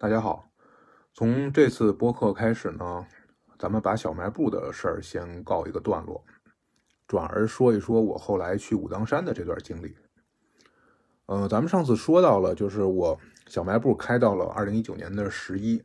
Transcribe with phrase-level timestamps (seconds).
[0.00, 0.48] 大家好，
[1.12, 3.04] 从这次播客开始呢，
[3.58, 6.24] 咱们把小卖部的事儿先告一个段落，
[7.08, 9.96] 转而说一说我后来去武当山的这段经历。
[11.26, 15.82] 呃，咱们上次说到了，就是我小卖部开到了二零一九年的十一，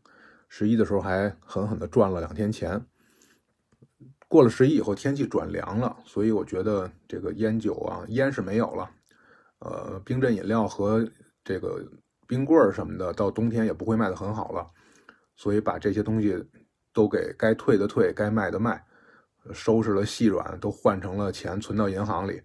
[0.47, 2.79] 十一的时候还狠狠的赚了两天钱。
[4.27, 8.91] 过了十一以后，天气转凉了，所以我觉得这个烟酒啊，烟是没有了，
[9.57, 11.03] 呃，冰镇饮料和
[11.43, 11.83] 这个。
[12.27, 14.69] 冰棍儿什么的，到冬天也不会卖的很好了，
[15.35, 16.43] 所以把这些东西
[16.93, 18.83] 都给该退的退，该卖的卖，
[19.53, 22.41] 收拾了细软，都换成了钱存到银行里。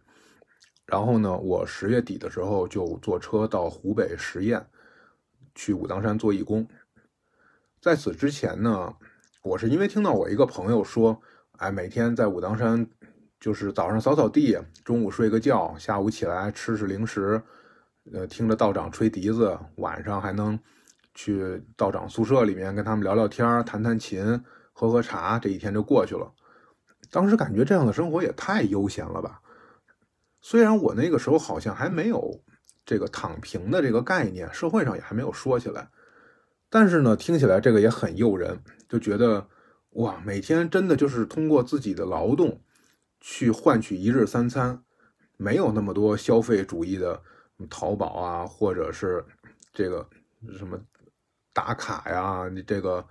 [0.87, 4.64] 然后呢，我十月底的时候就坐车到湖北十堰
[5.54, 6.66] 去武当山做义工。
[7.80, 8.95] 在此之前呢，
[9.42, 11.20] 我是因为听到我一个朋友说，
[11.59, 12.88] 哎，每天在武当山
[13.38, 17.40] 就是早上扫扫地，中午睡个觉，下午起来吃吃零食。
[18.12, 20.58] 呃，听着道长吹笛子，晚上还能
[21.14, 24.42] 去道长宿舍里面跟他们聊聊天、弹弹琴、
[24.73, 26.32] 喝喝茶，这一天就过去了。
[27.10, 29.40] 当时感觉这样的生活也太悠闲了吧！
[30.40, 32.40] 虽然我那个时候好像还没有
[32.87, 35.88] 这个躺平的这个概念，社会上也还没有说起来，
[36.70, 39.46] 但是呢，听起来这个也很诱人，就觉得
[39.90, 42.62] 哇，每天真的就是通过自己的劳动
[43.20, 44.82] 去换取一日三餐，
[45.37, 47.22] 没有那么多消费主义的。
[47.66, 49.24] 淘宝啊，或者是
[49.73, 50.09] 这个
[50.56, 50.78] 什么
[51.52, 53.04] 打卡呀，你这个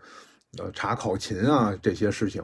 [0.58, 2.42] 呃查考勤啊，这些事情，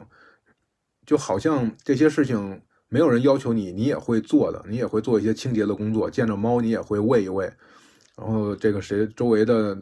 [1.06, 7.50] 就好像这些事情没有人要求你，你也会做的，你也会做一些清洁的工作，见着猫你也会喂一喂，
[8.16, 9.78] 然后这个谁周围的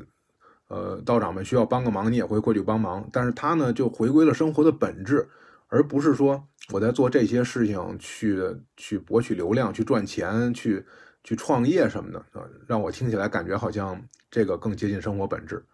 [0.68, 3.08] 呃道长们需要帮个忙，你也会过去帮忙。
[3.12, 5.28] 但是他呢，就回归了生活的本质，
[5.66, 8.40] 而不是说我在做这些事情去
[8.76, 10.86] 去博取流量、去赚钱、去。
[11.24, 15.64] 去创业什么的啊，让我听起来感觉好像这个更接近生活本质，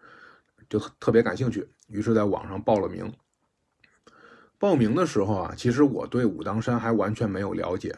[0.69, 1.67] 就特别感兴趣。
[1.87, 3.11] 于是，在网上报了名。
[4.57, 7.95] 报名的时候啊，其实我对武当山还完全没有了解。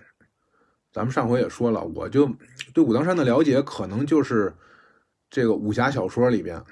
[0.93, 2.29] 咱们上回也说了，我就
[2.73, 4.53] 对武当山的了解，可能就是
[5.29, 6.63] 这个武侠小说里边，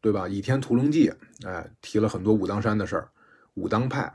[0.00, 0.26] 对吧？
[0.28, 1.10] 《倚天屠龙记》
[1.48, 3.08] 哎，提了很多武当山的事儿，
[3.54, 4.14] 武当派。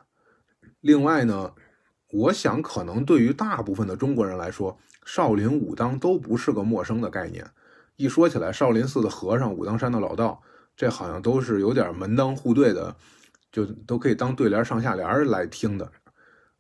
[0.82, 1.54] 另外呢。
[2.12, 4.76] 我想，可能对于大部分的中国人来说，
[5.06, 7.46] 少林、武当都不是个陌生的概念。
[7.96, 10.42] 一说起来，少林寺的和尚、武当山的老道，
[10.76, 12.96] 这好像都是有点门当户对的，
[13.52, 15.92] 就都可以当对联、上下联来听的。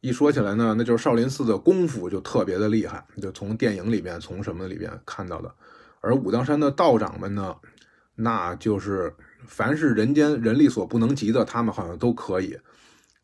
[0.01, 5.53] 一说起来呢，那就是少林寺的功夫就特别的厉害，就从电影里面、从什么里边看到的。
[6.01, 7.55] 而武当山的道长们呢，
[8.15, 9.13] 那就是
[9.45, 12.57] 凡是人间人力所不能及的，他们好像都可以。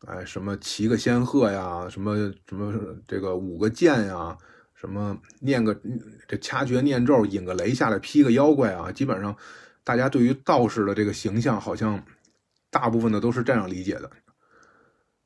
[0.06, 2.14] 哎，什么骑个仙鹤呀，什么
[2.46, 2.72] 什么
[3.08, 4.36] 这个舞个剑呀，
[4.78, 5.76] 什么念个
[6.28, 9.36] 这掐诀念咒引个雷下来劈个妖怪啊，基本上
[9.82, 12.02] 大家对于道士的这个形象，好像
[12.70, 14.10] 大部分的都是这样理解的。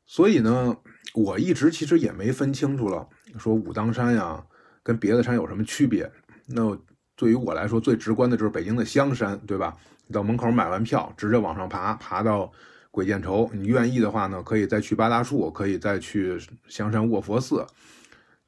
[0.06, 0.76] 所以呢，
[1.14, 3.06] 我一直其实也没分清楚了，
[3.38, 4.42] 说武当山呀
[4.82, 6.10] 跟别的山有什么区别。
[6.46, 6.76] 那
[7.16, 9.76] 对于我来说，最直观的就是北京的香山，对吧？
[10.06, 12.50] 你到门口买完票，直接往上爬，爬到。
[12.92, 17.64] 鬼见愁，你愿意的话呢，可以再去八大处，可以再去香山卧佛寺，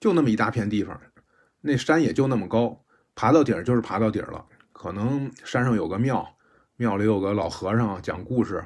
[0.03, 1.01] 就那么一大片地方，
[1.61, 4.45] 那山也就那么高，爬到顶儿就是爬到顶儿了。
[4.73, 6.37] 可能山上有个庙，
[6.75, 8.65] 庙里有个老和尚讲故事，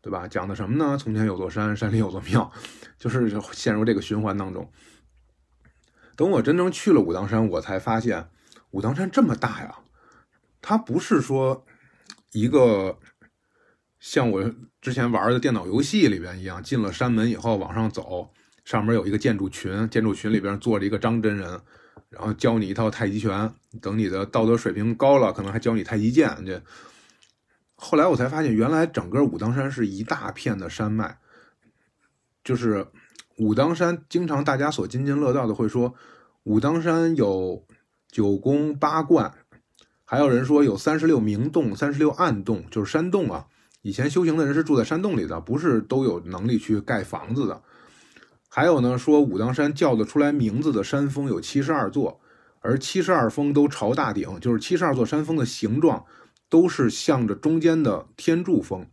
[0.00, 0.26] 对吧？
[0.26, 0.96] 讲的什么呢？
[0.96, 2.50] 从前有座山，山里有座庙，
[2.96, 4.72] 就是陷入这个循环当中。
[6.16, 8.30] 等我真正去了武当山，我才发现
[8.70, 9.80] 武当山这么大呀，
[10.62, 11.66] 它不是说
[12.32, 12.98] 一个。
[14.00, 18.32] 像我之前玩的电脑游戏里边一样，进了山门以后往上走，
[18.68, 21.58] 上面有一个建筑群，建筑群里边坐着一个张真人，
[22.10, 23.50] 然后教你一套太极拳。
[23.80, 26.36] 等你的道德水平高了，可能还教你太极剑。
[26.44, 26.62] 这
[27.76, 31.16] 后来我才发现，原来整个武当山是一大片的山脉。
[32.44, 32.86] 就是
[33.38, 35.94] 武当山，经常大家所津津乐道的会说，
[36.42, 37.64] 武当山有
[38.10, 39.32] 九宫八观，
[40.04, 43.46] 还有人说有三十六明洞、三十六暗洞，就是山洞啊。
[43.80, 47.62] 以前修行的人是住在山洞里的，不是都有能力去盖房子的。
[48.48, 52.20] 还有呢，说武当山叫得出来名字的山峰有七十二座，
[52.60, 56.04] 而七十二峰都朝大顶，就是七十二座山峰的形状
[56.48, 58.86] 都是向着中间的天柱峰，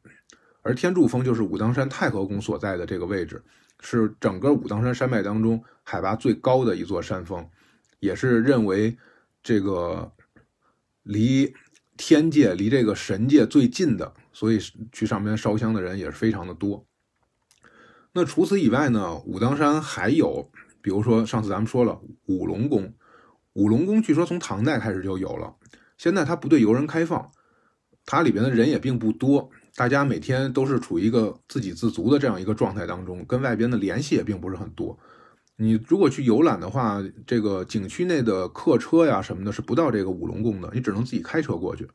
[0.62, 3.42] 而天柱峰就是武当山太和宫所在的这个位置，
[3.80, 7.50] 是整个武当山山脉当中海拔最高的一座山峰，
[8.00, 8.98] 也是认为
[9.42, 10.12] 这个
[11.04, 11.54] 离
[11.96, 14.14] 天界、离这个神界最近的。
[14.34, 14.60] 所以
[14.92, 16.86] 去上边烧香的人也是非常的多。
[18.18, 20.50] 那除此以外呢，武当山还有，
[20.82, 22.94] 比如说上次咱们说了五龙宫，
[23.54, 25.54] 五龙宫据说从唐代开始就有了，
[25.98, 27.30] 现在它不对游人开放。
[28.06, 34.98] 它里边的人也并不多，大家每天都是处于一个自给自足的这样一个状态当中，跟外边的联系也并不是很多。
[35.58, 41.86] 你如果去游览的话，这个景区内的客车呀什么的，是不到这个五龙宫的，你只能自己开车过去。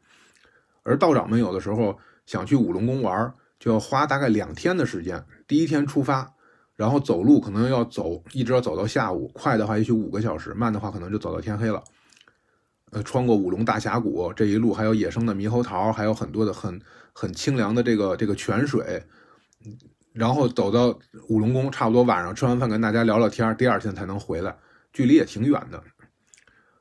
[0.83, 1.97] 而道长们有的时候
[2.27, 5.25] 想去五龙宫玩，就要花大概两天的时间。
[5.47, 6.29] 第一天出发，
[6.75, 11.85] 然后走路可能要走，一直要走到下午，快的话也许五个小时，慢的话可能就走到天黑了。
[12.91, 16.81] 呃，穿过五龙大峡谷，这一路还有野生的猕猴桃，还有很多的很
[17.13, 19.01] 很清凉的这个这个泉水。
[20.13, 20.99] 然后走到
[21.29, 24.57] 五龙宫，差不多晚上吃完饭跟大家聊聊天，第二天才能回来，
[24.93, 25.81] 距离也挺远的。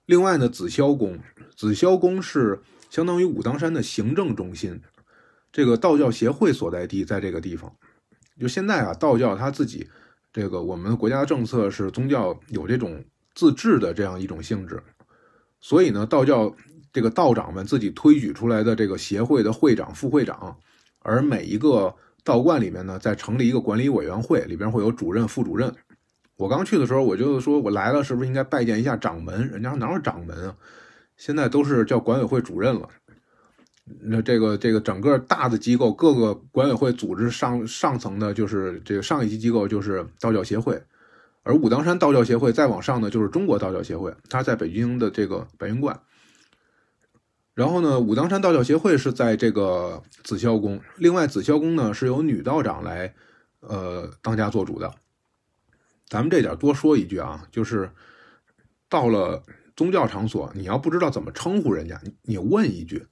[0.07, 1.19] 另外呢，紫霄宫，
[1.55, 2.59] 紫霄宫是
[2.89, 4.81] 相当于武当山的行政中心，
[5.51, 7.71] 这个道教协会所在地在这个地方。
[8.39, 9.87] 就现在啊，道教他自己，
[10.31, 13.03] 这个我们国家的政策是宗教有这种
[13.33, 14.81] 自治的这样一种性质，
[15.59, 16.55] 所以呢，道教
[16.91, 20.57] 这个道长们自己推举出来的这个协会的会长、副会长，
[20.99, 21.95] 而每一个。
[22.21, 25.73] 道观里面呢，在成立一个管理委员会，里边会有主任、副主任。
[26.35, 29.49] 我刚去的时候，我就说我来了，是不是应该拜见一下掌门？
[29.49, 30.55] 人家哪有掌门啊？
[31.15, 32.87] 现在都是叫管委会主任了。
[34.01, 40.81] 那这个这个整个大的机构，各个管委会组织上上层的，就是这个上一级机构就是道教协会，
[41.43, 45.99] 而武当山道教协会再往上呢，就是中国道教协会，它在北京的这个白云观。
[47.55, 50.79] 然后呢，武当山道教协会是在这个紫霄宫。
[50.95, 53.13] 另外，紫霄宫呢是由女道长来，
[53.59, 54.93] 呃，当家做主的。
[56.07, 57.91] 咱们这点多说一句啊，就是
[58.87, 59.43] 到了
[59.75, 63.05] 宗教场所，你要不知道怎么称呼人家，你问一句，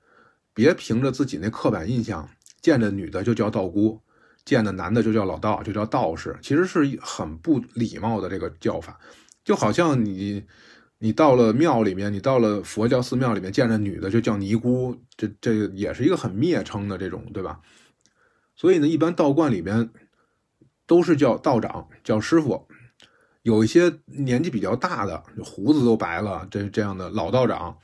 [0.57, 2.27] 别凭着自己那刻板印象，
[2.59, 4.01] 见着女的就叫道姑，
[4.44, 9.00] 见着男的就叫老道，就叫道士，其实是很不礼貌的这个叫法，
[9.45, 10.44] 就好像你。
[11.00, 17.59] 你到了庙里面，你到了佛教寺庙里面，见着女的就叫尼姑，这这也是一个很蔑称的这种，对吧？
[18.56, 19.92] 所以呢，一般道观里面
[20.88, 22.68] 都是叫道长、叫师傅，
[23.44, 27.77] 有一些年纪比较大的，胡子都白了，这这样的老道长，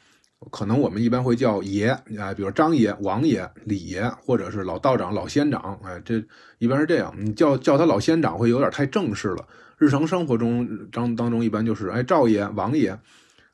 [0.52, 1.88] 可能我们一般会叫爷
[2.18, 6.24] 啊，比如张爷、王爷、李爷，或者是老道长、老仙长，哎，这
[6.58, 7.14] 一般是这样。
[7.18, 9.48] 你叫叫他老仙长会有点太正式了。
[9.78, 12.98] 日常生活中当当中一般就是哎赵爷王爷，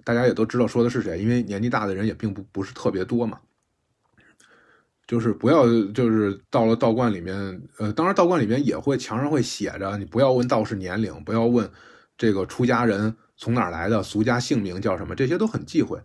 [0.04, 3.40] 大家也都知道说的是谁，因为年纪大的人也并不不是特别多嘛。
[5.08, 7.36] 就是不要就是到了道观里面，
[7.80, 11.68] 呃，当然道观里面也会墙上会写着，你不要问道士年龄，不要问
[12.16, 16.00] 这个出家人从哪来的，俗家姓名叫什么，这些都很忌讳。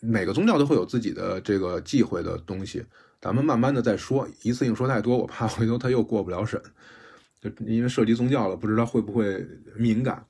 [0.00, 2.84] 每个宗教都会有自己的这个忌讳的东西，
[3.20, 6.60] 咱们慢慢的再说，一次性说太多，我怕回头他又过不了审。
[7.40, 9.46] 就因为涉及宗教了，不知道会不会
[9.76, 10.24] 敏感。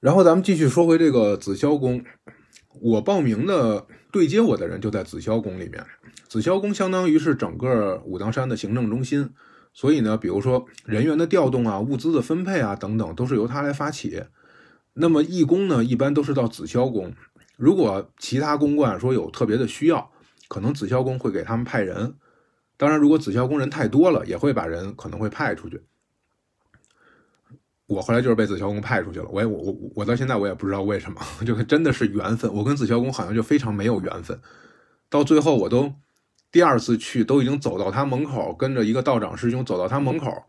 [0.00, 2.02] 然后咱们继续说回这个紫霄宫，
[2.80, 5.84] 我报名的对接我的人就在紫霄宫里面。
[6.26, 9.30] 紫霄宫相当于是整个武当山的行政中心，
[9.72, 14.22] 所以呢，比如说人员的调动啊、物资的分配啊等等，都是由他来发起。
[14.94, 17.12] 那么义工呢，一般都是到紫霄宫。
[17.58, 20.12] 如果其他公馆说有特别的需要，
[20.46, 22.14] 可能紫霄宫会给他们派人。
[22.76, 25.82] 当然，如果紫霄宫人太多了，也会把人可能会派出去。
[27.86, 29.26] 我后来就是被紫霄宫派出去了。
[29.32, 32.54] 我也我我我到现在我也不知道为什么， 就真的是缘分。
[32.54, 34.40] 我跟紫霄宫好像就非常没有缘分。
[35.10, 35.92] 到最后，我都
[36.52, 40.44] 第二次去，都已经走到他门口，跟着一个道长师兄走到他门口，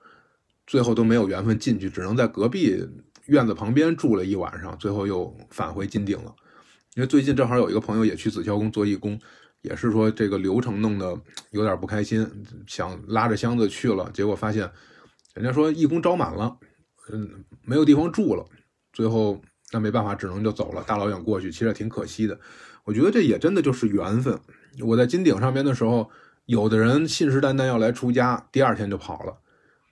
[0.68, 2.88] 最后都没有缘分进去，只能在隔壁
[3.26, 6.36] 院子旁边住了一晚上，最后又返回金顶了。
[7.00, 9.18] 因为最近正好有一个朋友也去紫霄宫做义工。
[9.62, 11.18] 也是说这个流程弄得
[11.52, 12.30] 有点不开心，
[12.68, 14.70] 想拉着箱子去了，结果发现
[15.34, 16.58] 人家说义工招满了，
[17.12, 17.30] 嗯，
[17.64, 18.46] 没有地方住了，
[18.92, 19.42] 最后
[19.72, 22.38] 那没办法，只能就走了，大老远过去，其实也挺可惜的。
[22.84, 24.38] 我觉得这也真的就是缘分。
[24.82, 26.10] 我在金顶上边的时候，
[26.46, 29.34] 有的人信誓旦旦要来出家，第二天就跑了；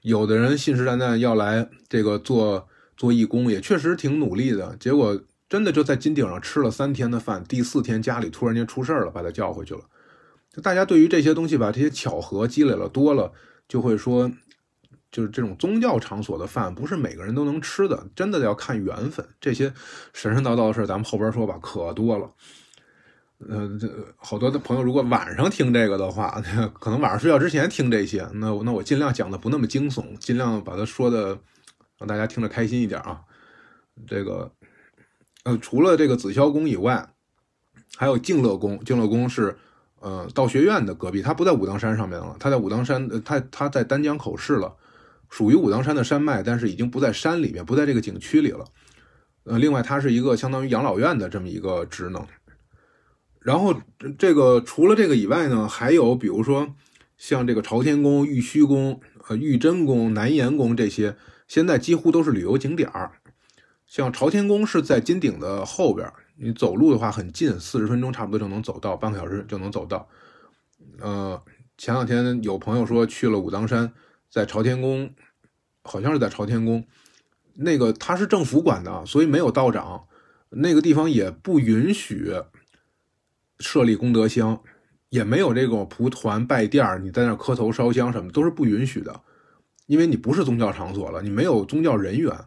[0.01, 5.21] 有的人信誓旦旦要来这个做做义工，也确实挺努力的，结果。
[5.49, 9.81] 真的就在金顶上吃了三天的饭，第四天家里突然间出事了，把他叫回去了。
[10.51, 13.31] 就大家对于这些东西吧，这些巧合积累了多了，
[13.67, 14.29] 就会说，
[15.09, 19.25] 就是这种宗教场所的饭不是每个人都能吃的，真的要看缘分。
[19.39, 19.73] 这些
[20.13, 22.29] 神神叨叨的事咱们后边说吧，可多了。
[23.47, 23.87] 呃，这
[24.17, 26.41] 好多的朋友如果晚上听这个的话，
[26.77, 31.37] 可能晚上睡觉之前听这些，那那我尽量讲的不那么惊悚，尽量把它说的
[31.99, 33.21] 让大家听着开心一点啊。
[34.05, 34.51] 这个。
[35.47, 37.13] 呃，除了这个紫霄宫以外，
[37.95, 38.83] 还有静乐宫。
[38.83, 39.55] 静乐宫是，
[40.01, 44.75] 呃，道学院的隔壁，它不在武当山上面了，它在武当山，它它在丹江口市了，
[45.29, 48.65] 属于武当山的山脉，但是已经不在山里面，不在这个景区里了。
[49.45, 52.27] 呃，另外它是一个相当于养老院的这么一个职能。
[53.39, 53.73] 然后
[54.19, 56.75] 这个除了这个以外呢，还有比如说
[57.15, 58.99] 像这个朝天宫、玉虚宫、
[59.29, 61.15] 呃玉真宫、南岩宫这些，
[61.47, 63.13] 现在几乎都是旅游景点儿。
[63.87, 70.07] 像朝天宫是在金顶的后边，你走路的话很近，四十分钟差不多就能走到，半个小时就能走到。
[70.99, 71.41] 呃，
[71.77, 73.93] 前两天有朋友说去了武当山，
[74.29, 75.09] 在朝天宫，
[75.83, 76.85] 好像是在朝天宫，
[77.55, 80.05] 那个他是政府管的，所以没有道长，
[80.49, 82.33] 那个地方也不允许
[83.59, 84.61] 设立功德箱，
[85.07, 89.21] 也没有这种蒲团拜殿你在那磕头烧香什么都是不允许的，
[89.85, 92.37] 因为你不是宗教场所了，你没有宗教人员。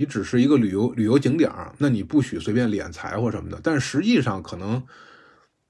[0.00, 3.60] 你只是一个旅游旅游景点，那你不许随便敛财或什么的。
[3.62, 4.82] 但实际上可能，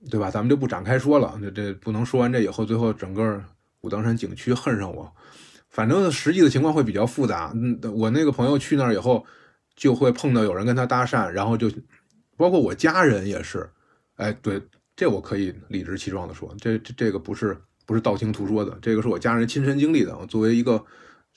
[0.08, 0.30] 对吧？
[0.30, 1.36] 咱们就不展开说了。
[1.42, 3.42] 这这不能说完这以后，最后整个
[3.80, 5.12] 武当山景区恨上我。
[5.68, 7.50] 反正实际的情况会比较复杂。
[7.56, 9.26] 嗯，我那个朋友去那儿以后，
[9.74, 11.68] 就会碰到有人跟他搭讪，然后就
[12.36, 13.68] 包括我家人也是。
[14.14, 14.62] 哎，对，
[14.94, 20.16] 这我可以理直气壮的说，这这这个不是不是道听途说的，这个是我家人亲身经历的。
[20.26, 20.80] 作为一个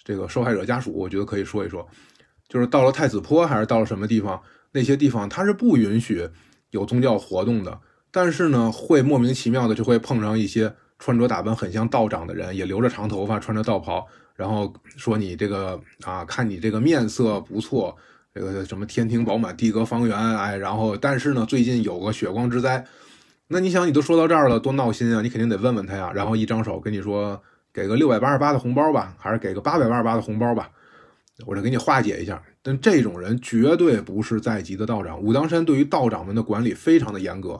[0.04, 1.84] 这个受害者家属，我觉得可以说一说。
[2.54, 4.40] 就是到了太子坡，还是到了什么地方？
[4.74, 6.30] 那些地方它是不允许
[6.70, 7.80] 有宗教活动的。
[8.12, 14.06] 但是呢，会莫名其妙的就会碰上一些穿着打扮很像道长的人，也留着长头发，穿着道袍，
[14.36, 17.98] 然后说你这个啊，看你这个面色不错，
[18.36, 22.86] 这个什么天庭饱满，地阁方圆，哎，然后但是呢，最近有个血光之灾。
[23.48, 25.24] 那你想，你都说到这儿了，多闹心啊！
[25.24, 26.12] 你肯定得问问他呀。
[26.14, 27.42] 然后一张手跟你说，
[27.74, 30.70] 给个六百八十八的红包吧，还是给个八百八十八的红包吧？
[31.46, 35.20] 我这给你化解一下，但这种人绝对不是在籍的道长。
[35.20, 37.60] 武当山对于道长们的管理非常的严格，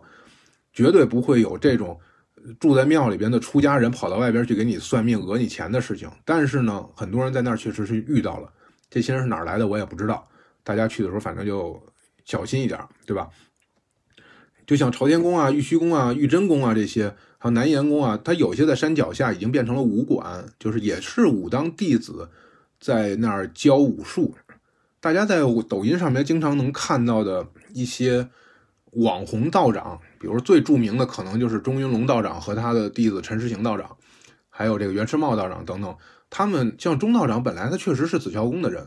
[0.72, 2.00] 绝对不会有这种
[2.60, 6.10] 住在庙里边的出家人跑到外边去给你算命讹你钱的事情。
[6.24, 8.48] 但是呢，很多人在那儿确实是遇到了，
[8.90, 10.28] 这些人是哪儿来的我也不知道。
[10.64, 11.82] 大家去的时候反正就
[12.26, 13.28] 小心一点，对吧？
[14.68, 22.30] 就像朝天宫啊、玉虚宫啊、玉真宫啊这些，还有南岩宫啊，它有些在山脚下已经变成了武馆，就是也是武当弟子。
[22.84, 24.36] 在那儿教武术，
[25.00, 28.28] 大家在抖音上面经常能看到的一些
[28.92, 33.96] 网红道长，比如最著名的可能就是钟云龙道长和他的弟子陈师行道长，
[34.50, 35.96] 还有这个袁世茂道长等等。
[36.30, 38.86] 他们像钟道长，本来他确实是紫霄宫的人，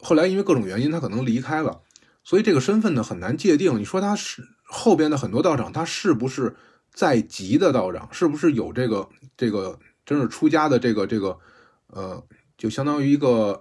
[0.00, 1.82] 后来因为各种原因他可能离开了，
[2.24, 3.78] 所以这个身份呢很难界定。
[3.78, 6.56] 你说他是后边的很多道长，他是不是
[6.92, 8.08] 在籍的道长？
[8.10, 11.38] 是不是有这个这个真是出家的这个这个
[11.86, 12.20] 呃？
[12.56, 13.60] 就相当于一个，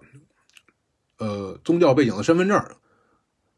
[1.18, 2.64] 呃，宗教背景的身份证。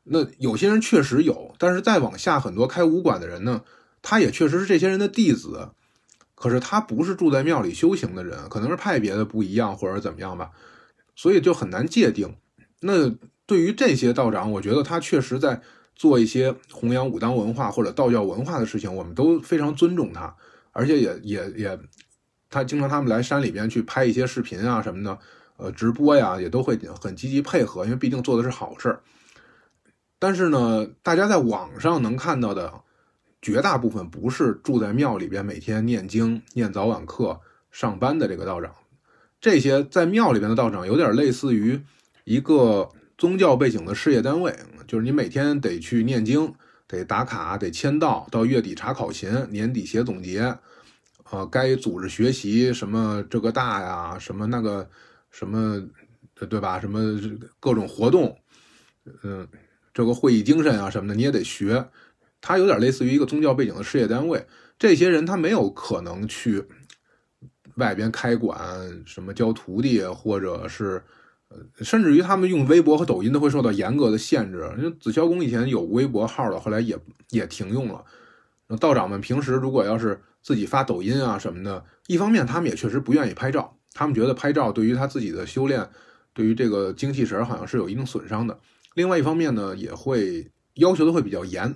[0.03, 3.63] 那有些人确实有，但是再往下很多开武馆的人呢，
[4.01, 5.69] 他也确实是这些人的弟子，
[6.35, 10.51] 可是他不是住在庙里修行的人，可能是派别的不一样或者怎么样吧，
[11.15, 12.35] 所以就很难界定。
[12.81, 13.09] 那
[13.47, 15.61] 对于这些道长，我觉得他确实在
[15.95, 20.35] 做一些弘扬武当文化或者道教文化的事情，我们都非常尊重他，
[20.71, 21.79] 而且也也也。
[22.55, 25.19] 他经常他们来山里边去拍一些视频啊什么的，
[25.57, 28.97] 呃，直播呀也都会很积极配合，因为毕竟做的是好事。
[30.17, 32.71] 但是呢，大家在网上能看到的
[33.41, 38.71] 绝大部分不是住在庙里边每天念经、念早晚课、上班的这个道长。
[39.41, 41.81] 这些在庙里边的道长有点类似于
[42.23, 44.57] 一个宗教背景的事业单位，
[44.87, 46.55] 就是你每天得去念经、
[46.87, 50.57] 得打卡、得签到，到月底查考勤，年底写总结。
[51.29, 54.87] 啊，该组织学习什么这个大呀，什么那个
[55.31, 55.81] 什么，
[56.49, 56.79] 对吧？
[56.79, 57.19] 什么
[57.59, 58.37] 各种活动，
[59.23, 59.47] 嗯，
[59.93, 61.85] 这个会议精神啊什么的，你也得学。
[62.41, 64.45] 他有点类似于一个宗教背景的事业单位。
[64.77, 66.63] 这些人他没有可能去
[67.77, 68.59] 外边开馆，
[69.05, 71.01] 什么教徒弟，或者是，
[71.81, 74.71] 甚至于他们用微博和抖音都会受到严格的限制。
[74.77, 76.95] 因为紫霄宫以前有微博号的，后来也
[77.31, 78.05] 也停用了。
[78.67, 85.89] 那道长们平时如果要是自己发抖音啊什么的，一方面他们也确实不愿意拍照，他们觉得拍照对于他自己的修炼，
[86.35, 88.55] 对于这个精气神好像是有一定损伤的。
[88.93, 91.75] 另外一方面呢，也会要求的会比较严，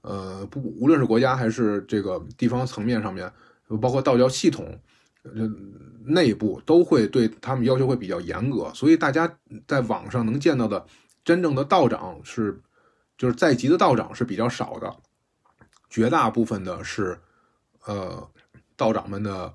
[0.00, 3.32] 呃，不，无论是国家还是这个地方层面上面，
[3.80, 4.76] 包括道教系统，
[5.22, 5.48] 呃
[6.04, 8.68] 内部都会对他们要求会比较严格。
[8.74, 9.32] 所以大家
[9.68, 10.84] 在网上能见到的
[11.24, 12.60] 真正的道长是，
[13.16, 14.92] 就是在籍的道长是比较少的，
[15.88, 17.16] 绝大部分的是。
[17.86, 18.30] 呃，
[18.76, 19.54] 道长们的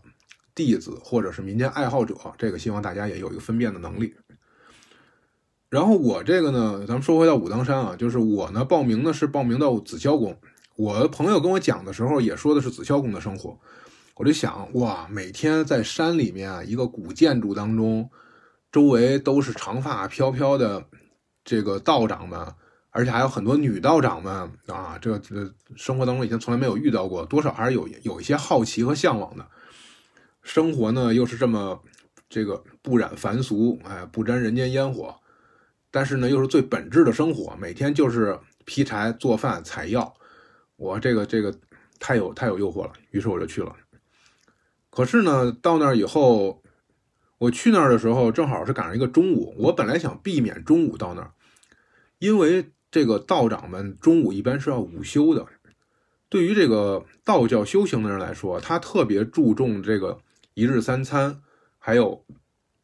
[0.55, 4.15] 弟子或者是民间爱好者，这个希望大家也有一个分辨的能力。
[5.69, 10.39] 然后我这个呢，咱们说回到武当山啊，就是我呢报名呢是报名到紫霄宫。
[10.75, 13.59] 我的朋友跟我讲的时候也说的是紫霄宫的生活，
[14.15, 18.09] 我就想哇，每天在山里面啊一个古建筑当中，
[18.71, 20.85] 周围都是长发飘飘的
[21.43, 22.47] 这个道长们，
[22.97, 24.33] 而且还有很多女道长们
[24.65, 29.47] 啊，这这生活当中以前从来没有遇到过，多少还是有有一些好奇和向往的。
[30.41, 31.79] 生活呢又是这么
[32.27, 35.15] 这个不染凡俗，哎，不沾人间烟火，
[35.91, 40.11] 但是呢又是最本质的生活，每天就是劈柴、做饭、采药，
[40.75, 41.53] 我这个这个
[41.99, 43.75] 太有太有诱惑了，于是我就去了。
[44.89, 46.63] 可是呢，到那儿以后，
[47.37, 51.33] 我去那儿的时候正好是赶上一个中午，我本来想避免中午到那儿，
[52.17, 52.71] 因为。
[52.97, 55.45] 这个道长们中午一般是要午休的。
[56.29, 60.19] 对于这个道教修行的人来说，他特别注重这个
[60.55, 61.39] 一日三餐，
[61.77, 62.25] 还有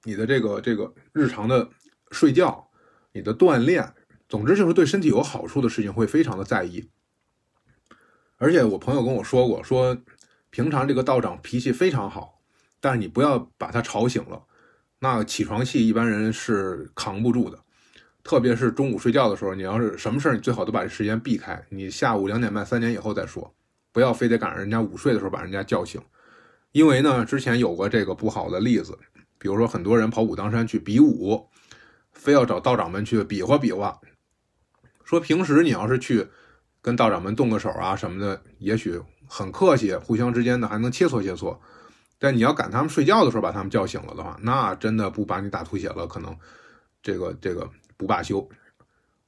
[0.04, 1.68] 你的这个这个日常的
[2.12, 2.70] 睡觉、
[3.14, 3.92] 你的锻炼，
[4.30, 6.88] 总之就是对身体有好处的事情会非常的在意。
[8.38, 9.98] 而且我朋友跟我说过，说
[10.52, 12.40] 平常这个道长脾气非常好，
[12.80, 14.44] 但是你不要把他吵醒了，
[15.00, 17.63] 那起床气一般人是扛不住的。
[18.24, 21.62] 特别是中午睡觉的时候，你要是什么事儿，你最好都把这时间避开。
[21.70, 23.54] 你下午两点半、三点以后再说，
[23.92, 26.02] 不要非得赶上人家午睡的时候把人家叫醒。
[26.72, 28.98] 因为呢，之前有过这个不好的例子，
[29.38, 31.50] 比如说很多人跑武当山去比武，
[32.14, 34.00] 非要找道长们去比划比划。
[35.04, 36.26] 说平时你要是去
[36.82, 41.56] 跟道长们动个手啊什么的，也许很客气，互相之间的还能切磋切磋。
[42.18, 46.34] 但你要赶他们睡觉的时候把他们叫醒了的话，那真的不把你打吐血了，可能
[47.02, 47.70] 这个这个。
[47.98, 48.50] 不罢休，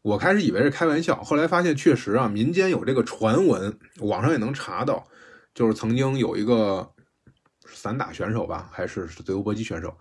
[0.02, 5.08] 我开始以为是开玩笑，后来发现确实啊，民间有这个传闻，网上也能查到，
[5.54, 6.92] 就是曾经有一个
[7.66, 9.98] 散打选手吧，还是自由搏击选手，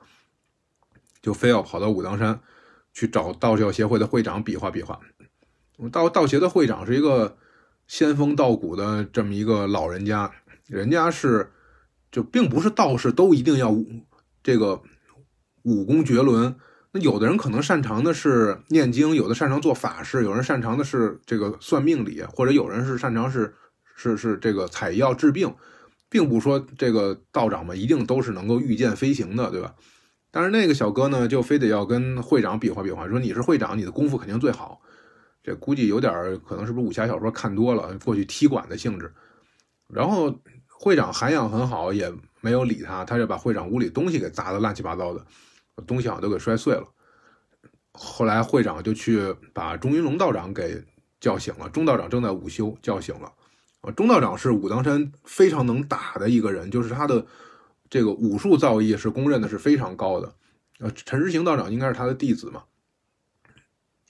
[1.22, 2.38] 就非要跑到武当山
[2.92, 5.00] 去找道教协会的会长比划比划。
[5.90, 7.36] 道道协的会长是一个
[7.86, 10.30] 仙风道骨的这么一个老人家，
[10.66, 11.50] 人家是
[12.12, 13.74] 就并不是道士都一定要
[14.42, 14.82] 这个
[15.62, 16.54] 武功绝伦。
[16.96, 23.52] 那有的人可能擅长的是念经，有的擅长做法事，有人擅长的是这个算命理，或者有人是擅长是
[23.96, 25.52] 是是这个采药治病，
[26.08, 29.74] 并不说这个道长们一定都是能够御剑飞行的，对吧？
[30.30, 34.80] 但是那个小哥呢，就非得要跟会长比划比划，说你是会长，你的功夫肯定最好。
[35.42, 36.12] 这估计有点
[36.46, 39.12] 可能是不是武侠小说看多了，过去踢馆的性质。
[39.88, 40.32] 然后
[40.68, 45.26] 会长涵养很好，也没有理他，他就把会长屋里东西给砸得乱七八糟的。
[45.86, 46.86] 东西好像都给摔碎了，
[47.92, 50.84] 后来会长就去把钟云龙道长给
[51.20, 51.68] 叫醒了。
[51.70, 53.32] 钟道长正在午休，叫醒了。
[53.80, 57.26] 啊，钟道长是武当山非常能打的一个人，就是他的
[57.90, 60.34] 这个武术造诣是公认的是非常高的。
[60.78, 62.64] 呃，陈师行道长应该是他的弟子嘛。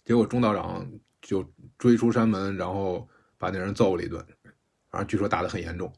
[0.05, 0.87] 结果钟道长
[1.21, 1.45] 就
[1.77, 4.25] 追出山门，然后把那人揍了一顿，
[4.91, 5.93] 啊，据说打得很严重。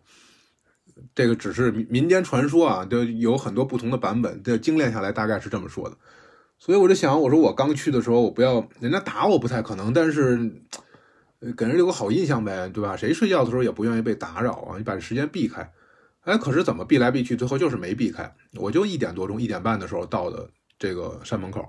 [1.15, 4.43] 这个只是民间传说啊，就有很多不同的版本。
[4.43, 5.97] 这精炼下来大概是这么说的，
[6.59, 10.39] 所以我就想，我说我刚去的时候，我不要人家打我不太可能，但是
[11.57, 12.97] 给人留个好印象呗，对吧？
[12.97, 15.71] 谁睡觉的时候也不愿意被打扰啊，你把这时间避开。
[16.23, 18.35] 哎，可是怎么避来避去，最后就是没避开。
[18.55, 21.69] 我就一点多钟、一点半的时候到的这个山门口，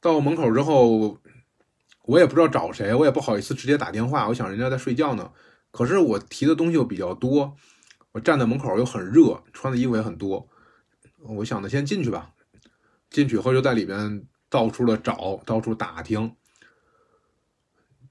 [0.00, 1.18] 到门口之后，
[2.04, 5.30] 我也不知道找谁，我也不好意思直接打电话，我想人家在睡觉呢。
[5.72, 7.56] 可是我提的东西又比较多。
[8.12, 10.48] 我站在门口又很热，穿的衣服也很多，
[11.18, 12.30] 我想着先进去吧。
[13.10, 16.34] 进去以后就在里边到处的找，到处打听。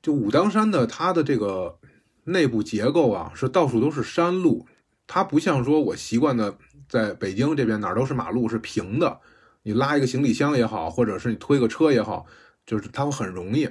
[0.02, 1.80] 就武当山的它的这个
[2.24, 4.68] 内部结构啊，是到处都是山路，
[5.06, 6.58] 它不像说我习惯的
[6.90, 9.20] 在北京这边哪儿都是马路是平的，
[9.64, 12.26] 你拉一个行李箱也好，或者是你推个车也好，
[12.66, 13.70] 就是它会很容易。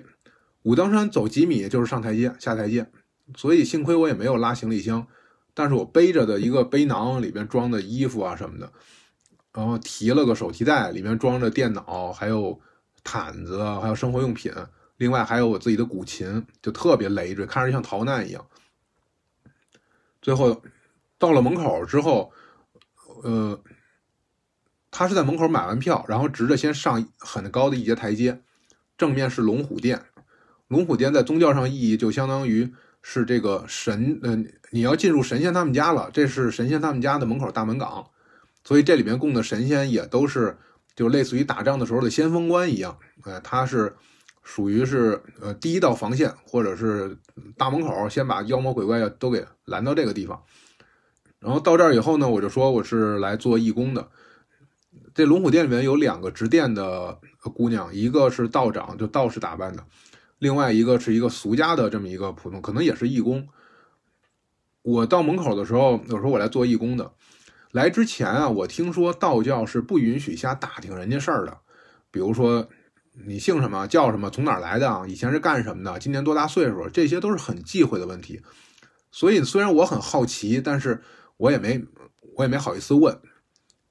[0.62, 2.88] 武当山走几米就是上台阶下台阶，
[3.36, 5.06] 所以幸亏我也没有拉行李箱。
[5.52, 8.72] 但是我背着的一个背囊里边装的衣服啊什么的，
[9.52, 12.60] 然后提了个手提袋，里面装着电脑，还有
[13.02, 14.52] 毯子，还有生活用品，
[14.96, 18.46] 另外还有我自己的古琴，就特别累赘，看着像逃难一样。
[20.22, 20.62] 最后
[21.18, 22.32] 到了门口之后，
[23.22, 23.60] 呃，
[24.90, 28.40] 他是在门口买完票，然后直着先上很高的一节台阶，
[28.96, 30.04] 正面是龙虎殿。
[30.68, 32.72] 龙虎殿在宗教上意义就相当于。
[33.02, 38.06] 是这个神，嗯，你要进入神仙他们家了，这是神仙他们家的门口大门岗，
[38.64, 40.56] 所以这里面供的神仙也都是，
[40.94, 43.94] 就类似于打仗的时候的先锋官一样，呃，他是
[44.42, 47.16] 属于是呃第一道防线，或者是
[47.56, 50.42] 大门口先把妖魔鬼怪要都给拦到这个地方，
[51.38, 54.08] 然后到这儿以后呢，我就说我是来做义工的，
[55.14, 57.18] 这龙虎殿里面有两个执殿的
[57.54, 59.84] 姑娘，一个是道长，就道士打扮的。
[60.40, 63.46] 另外一个是一个俗家的这么一个普通，可能也是义工。
[64.82, 67.12] 我到门口的时候，有时候我来做义工的。
[67.72, 71.58] 来之前啊，我听说道教是不允许瞎打听人家事儿的，
[72.10, 72.66] 比如说
[73.26, 73.86] 你姓什么？
[73.86, 74.30] 叫什么？
[74.30, 75.06] 从哪儿来的？
[75.06, 75.98] 以前是干什么的？
[75.98, 76.88] 今年多大岁数？
[76.88, 78.42] 这些都是很忌讳的问题。
[79.12, 81.02] 所以虽然我很好奇，但是
[81.36, 81.84] 我也没
[82.36, 83.20] 我也没好意思问。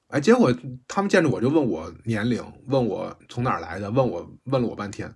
[0.08, 0.52] 哎，结果
[0.88, 5.14] 他们见着我就问我年龄，问我从哪儿来的，问我问了我半天。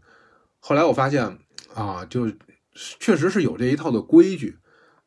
[0.66, 1.38] 后来我发现
[1.74, 2.33] 啊，就
[2.98, 4.57] 确实是有这一套的规矩，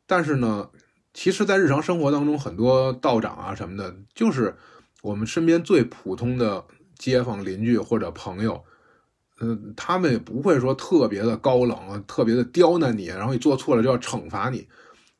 [0.06, 0.70] 但是呢，
[1.12, 4.54] 其实，在日常生活当中，很多道长啊什么的，就是
[5.02, 6.64] 我们身边最普通的
[6.96, 8.62] 街坊邻居或者朋友，
[9.40, 14.68] 嗯，他们也不会说特别的高冷，特别的刁难你，然后你做错了就要惩罚你。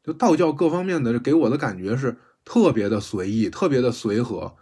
[0.04, 2.16] 就道教各方面的给我的感觉是。
[2.44, 4.56] 特别的随意，特别的随和，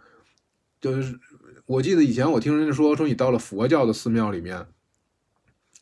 [0.81, 1.17] 就是
[1.65, 4.67] 我记得以前我听人家说，说你到了佛教的寺庙里面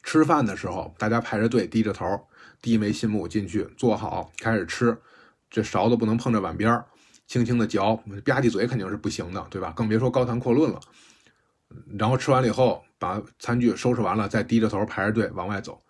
[0.06, 2.06] 吃饭的时候，大家排着队，低着头，
[2.62, 4.96] 低眉信目进去，坐好开始吃，
[5.50, 6.82] 这勺子不能碰着碗边
[7.26, 9.74] 轻轻的嚼，吧唧嘴肯定是不行的，对吧？
[9.76, 10.80] 更别说高谈阔论了。
[11.98, 15.82] 然后吃完了以后，把餐具收拾完了，再低着头排着队往外走。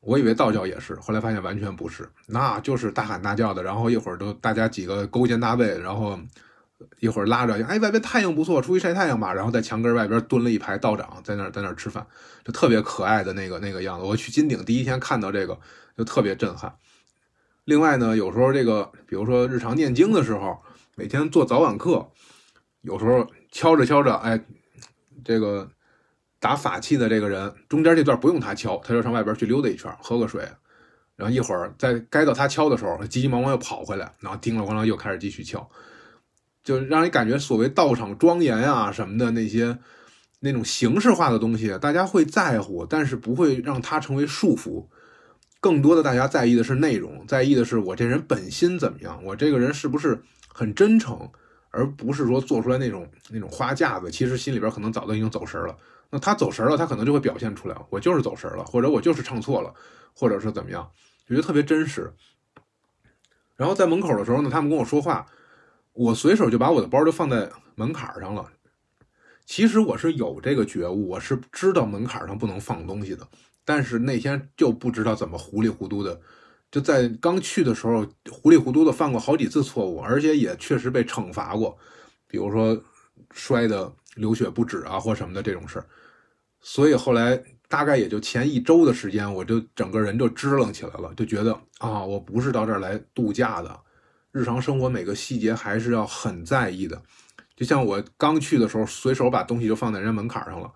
[0.00, 6.18] 我以为道教也是，后来发现完全不是，那就是大喊大叫的，然后一会儿都大家几个勾肩搭背，然后
[7.00, 9.32] 一会儿拉着，哎，外边太阳不错，出去晒太阳吧。
[9.32, 12.06] 然后在墙根外边蹲了一排道长，在那儿在那儿吃饭，
[12.44, 14.04] 就特别可爱的那个那个样子。
[14.04, 15.58] 我去金顶第一天看到这个，
[15.96, 16.74] 就特别震撼。
[17.64, 20.60] 另外呢，有时候这个，比如说日常念经的时候，
[20.96, 22.10] 每天做早晚课，
[22.82, 24.44] 有时候敲着敲着，哎，
[25.24, 25.70] 这个。
[26.40, 30.48] 打法器的这个人，中间这段不用他敲，他就上外边去溜达一圈，喝个水，
[31.16, 35.68] 然后一会儿在该到他敲的时候，急急忙忙又跑回来，然后叮了咣啷又开始继续敲，
[36.68, 39.78] 就让你感觉所谓道场庄严啊什么的那些
[40.40, 44.86] 那种形式化的东西，大家会在乎，但是不会让它成为束缚。
[45.60, 51.18] 更多的大家在意的是内容，在意的是我这人本心怎么样，我这个人是不是很真诚，
[51.70, 55.74] 而不是说做出来那种那种花架子，其实心里边可能早都已经走神了。
[56.10, 59.72] 那他走神了，他可能就会表现出来，我就是走神了，或者我就是唱错了，
[60.12, 60.86] 或者是怎么样，
[61.26, 62.12] 觉得特别真实。
[63.56, 65.24] 然后在门口的时候呢，他们跟我说话，
[65.98, 68.48] 我随手就把我的包就放在门槛上了。
[69.44, 73.26] 其实我是有这个觉悟，我是知道门槛上不能放东西的，
[73.64, 76.20] 但是那天就不知道怎么糊里糊涂的，
[76.70, 81.76] 就在刚去的时候糊里糊涂的犯过好几次错误，而且也确实被惩罚过，
[82.28, 82.80] 比如说
[83.32, 85.86] 摔的流血不止啊，或什么的这种事儿。
[86.60, 93.80] 所以后来大概也就前一周的时间，我就整个人就支棱起来了，就觉得啊，我不是到这儿来度假的，
[94.38, 97.02] 日常生活每个细节还是要很在意的。
[97.56, 100.72] 就像我刚去的时候，随手把东西就放在人家门槛上了，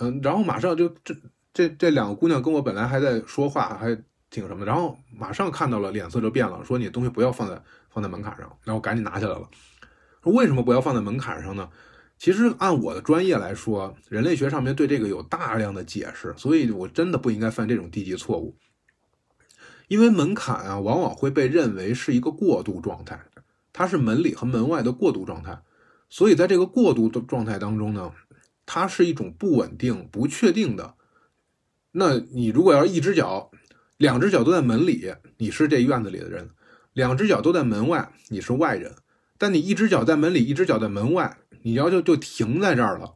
[0.00, 1.16] 嗯，然后马上就这
[1.54, 3.96] 这这两个姑娘跟我本来还在说话，还
[4.28, 9.48] 挺什么的，然后马上看到了脸色就变了，说你东西不要放在放在门槛上，然后赶紧拿下来了。
[10.22, 11.66] 说为什么不要放在门槛上呢？
[12.18, 18.54] 其实按我的专业来说，人类学上面对这个有大量的解释，所以我真的不应该犯这种低级错误。
[19.88, 23.20] 因为门槛啊，往往会被认为是一个过渡状态，
[23.72, 25.62] 它是门里和门外的过渡状态，
[26.08, 28.12] 所以在这个过渡的状态当中呢，
[28.66, 30.94] 它是一种不稳定、不确定的。
[31.92, 33.50] 那你如果要一只脚、
[33.96, 36.46] 两只脚都在门里，你是这院子里的人；
[36.92, 38.94] 两只脚都在门外，你是外人。
[39.38, 41.38] 但你一只脚在门里，一只脚在门外。
[41.66, 43.14] 你要就就停在这儿了，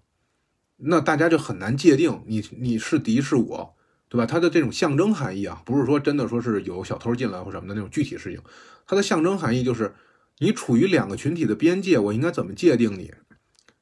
[0.77, 3.77] 那大家就很难界定你你是敌是我，
[4.09, 4.27] 对吧？
[4.27, 8.43] 它的这种象征含义啊，不是说真的说是有小偷进来或什么的那种具体事情，
[8.87, 9.95] 它的象征含义就是
[10.39, 13.13] 你处于两个群体的边界，我应该怎么界定你？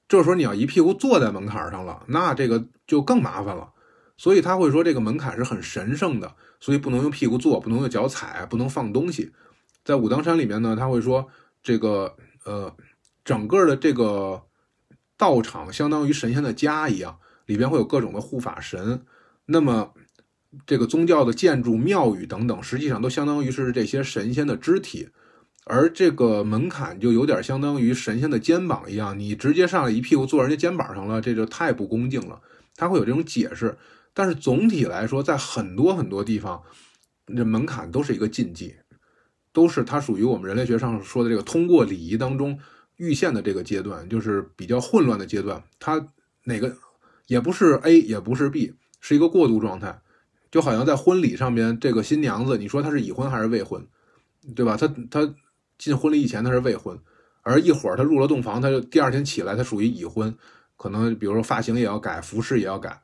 [0.09, 3.73] 这时候你要一屁股坐在门槛上了，那这个就更麻烦了。
[4.17, 9.33] 所以他会说这个门槛是很神圣的，所以不能用屁股坐，不能用脚踩，不能放东西。
[9.85, 11.29] 在武当山里面呢，他会说
[11.63, 12.75] 这个呃
[13.25, 14.43] 整个的这个。
[15.19, 19.01] 道场相当于神仙的家一样，里边会有各种的护法神。
[19.47, 19.95] 那么，
[20.65, 25.09] 这个宗教的建筑、庙宇等等，实际上都相当于是这些神仙的肢体。
[25.65, 32.41] 而这个门槛就有点相当于神仙的肩膀一样，你直接上来一屁股坐人家肩膀上了，这就太不恭敬了。
[32.77, 33.77] 他会有这种解释，
[34.15, 36.63] 但是总体来说，在很多很多地方，
[37.37, 38.77] 这门槛都是一个禁忌，
[39.53, 42.59] 都是它属于我们人类学上说的这个通过礼仪当中。
[42.99, 46.09] 预现的这个阶段就是比较混乱的阶段，它
[46.45, 46.75] 哪个
[47.27, 50.01] 也不是 A 也不是 B，是一个过渡状态，
[50.51, 53.87] 就好像在婚礼上面，这个新娘子，你说她是已婚还是未婚，
[54.55, 54.77] 对吧？
[54.77, 55.35] 她她
[55.79, 56.99] 进婚礼以前她是未婚，
[57.43, 60.35] 而一会儿她入了洞房，她就第二天起来，她属于已婚，
[60.77, 63.01] 可能比如说发型也要改，服饰也要改，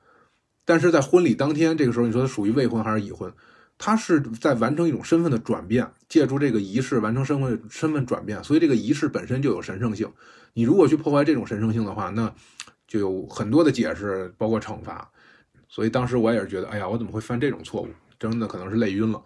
[0.64, 3.32] 但是在婚礼当天，这个时候你说她属于未婚还是已婚？
[3.78, 10.08] 他是在完成一种身份的转变，借助这个仪式完成身份身份转变，所以这个仪式本身就有神圣性。
[10.52, 12.32] 你如果去破坏这种神圣性的话，那
[12.86, 15.10] 就有很多的解释，包括惩罚。
[15.72, 17.88] 所以当时我也是觉得，哎呀，我怎么会犯这种错误？
[18.18, 19.24] 真的可能是累晕了。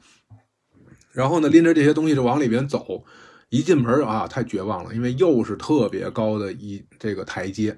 [1.11, 3.05] 然后呢，拎着这些东西就往里边走，
[3.49, 7.77] 一进门啊，太绝望了，因为又是特别高的一这个台阶。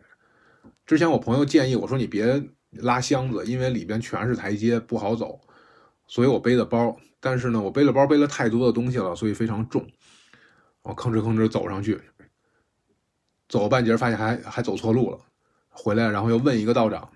[0.84, 5.40] 之前我朋友建议我说，你别拉箱子，因为里边全是台阶，不好走。
[6.06, 9.86] 所以我背的包，但是呢，我背了包背了太多的东西了，所以非常重。
[10.82, 11.98] 我吭哧吭哧走上去，
[13.48, 15.18] 走半截发现还还走错路了，
[15.70, 17.10] 回来然后又问一个道长，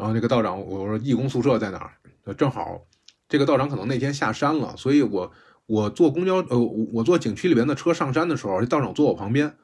[0.00, 2.32] 然后那个道长我说义工宿舍在哪儿？
[2.32, 2.80] 正好。
[3.28, 5.30] 这个道长可能那天下山了，所以我
[5.66, 6.58] 我坐公交，呃，
[6.92, 9.54] 我坐景区里边的车上山的时候，这道长坐我旁边，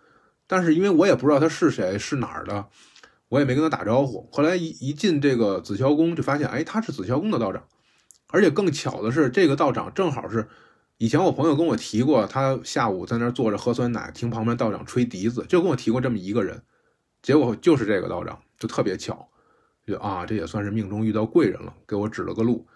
[0.47, 2.67] 但是因为我也不知道他是谁，是哪儿的，
[3.31, 4.29] 我也没跟他打招呼。
[4.31, 7.65] 后来一一进这个紫霄宫，就发现，哎，他是紫霄宫的道长，
[8.29, 10.47] 而且更巧的是，这个道长正好是
[10.99, 16.63] 以前我朋友跟我提过，他下午在那儿坐着喝酸奶，听旁边道长吹笛子，就跟我提过这么一个人，
[17.23, 19.29] 结果就是这个道长，就特别巧，
[19.87, 22.67] 就啊，这也算是命中遇到贵人了，给我指了个路。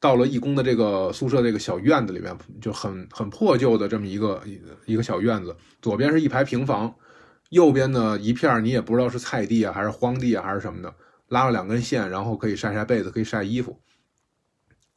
[0.00, 4.42] 到了义工的这个宿舍这个小院子里面，就很很破旧的这么一个
[4.84, 6.94] 一个小院子，左边是一排平房，
[7.50, 10.94] 右边呢一片你也不知道是菜地啊还是荒地啊还是什么的，
[11.28, 13.80] 拉了两根线，然后可以晒晒被子，可以晒衣服。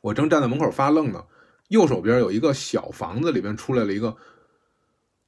[0.01, 1.23] 我正站在门口发愣呢，
[1.69, 4.15] 右手边有一个小房子，里边出来了一个，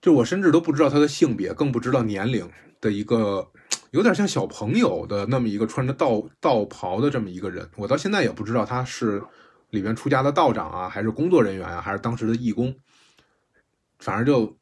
[0.02, 2.48] 就我甚至都不知道他的性别，更不知道年龄
[2.80, 3.48] 的一个，
[3.94, 9.24] 有点像小朋友的那么一个穿着道道袍的这么一个人，我到现在也不知道他是。
[9.74, 12.76] 里面出家的道长啊，还是工作人员啊，还是当时的义工，
[13.98, 14.56] 反正就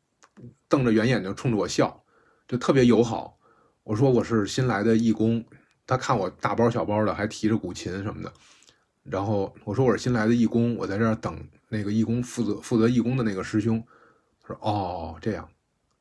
[0.70, 2.02] 瞪着圆眼睛冲着我笑，
[2.48, 3.38] 就特别友好。
[3.84, 5.44] 我说我是新来的义工，
[5.86, 8.32] 他看我大包小包的，还提着古琴什么的。
[9.04, 13.86] 然后我说我是新来的义工，我在这儿等那个义工负责负责义工的那个师兄。
[14.41, 15.50] 他说哦这样，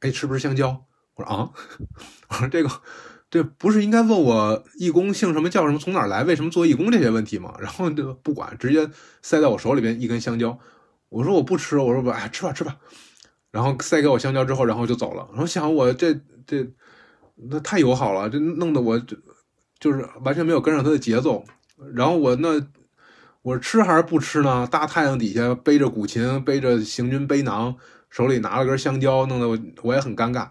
[0.03, 0.85] 哎吃不吃香蕉？
[1.17, 1.51] 我说啊，
[2.31, 2.71] 我说这个。
[3.31, 7.55] 这不是应该问我义工姓什么叫什么从哪来为什么做义工这些问题吗？
[7.63, 8.91] 然后就不管，直接
[9.23, 10.59] 塞在我手里边一根香蕉。
[11.09, 12.77] 我说我不吃，我说不，哎，吃吧吃吧。
[13.53, 15.29] 然后塞给我香蕉之后，然后就走了。
[15.31, 16.15] 然后想我这
[16.47, 16.67] 这
[17.37, 19.01] 那太友好了，这弄得我
[19.79, 21.45] 就是完全没有跟上他的节奏。
[21.95, 22.61] 然后我那
[23.43, 24.67] 我吃还是不吃呢？
[24.67, 27.77] 大太阳底下背着古琴，背着行军背囊，
[28.09, 30.49] 手里拿了根香蕉，弄得我我也很尴尬。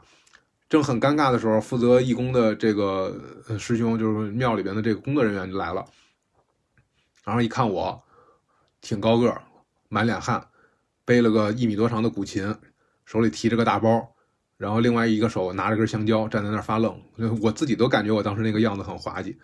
[0.70, 3.20] 正很尴尬的时候，负责义工的这个
[3.58, 5.84] 师兄，就是庙里边的这个工作人员就来了。
[7.26, 8.04] 然后一看我，
[8.80, 9.42] 挺高个儿，
[9.88, 10.48] 满脸汗，
[11.04, 12.56] 背了个一米多长的古琴，
[13.04, 14.16] 手里提着个大包，
[14.58, 17.02] 然后另外一个手拿着根香蕉，站在那儿发愣。
[17.42, 19.36] 我自己都感觉我当时那个样子很滑稽。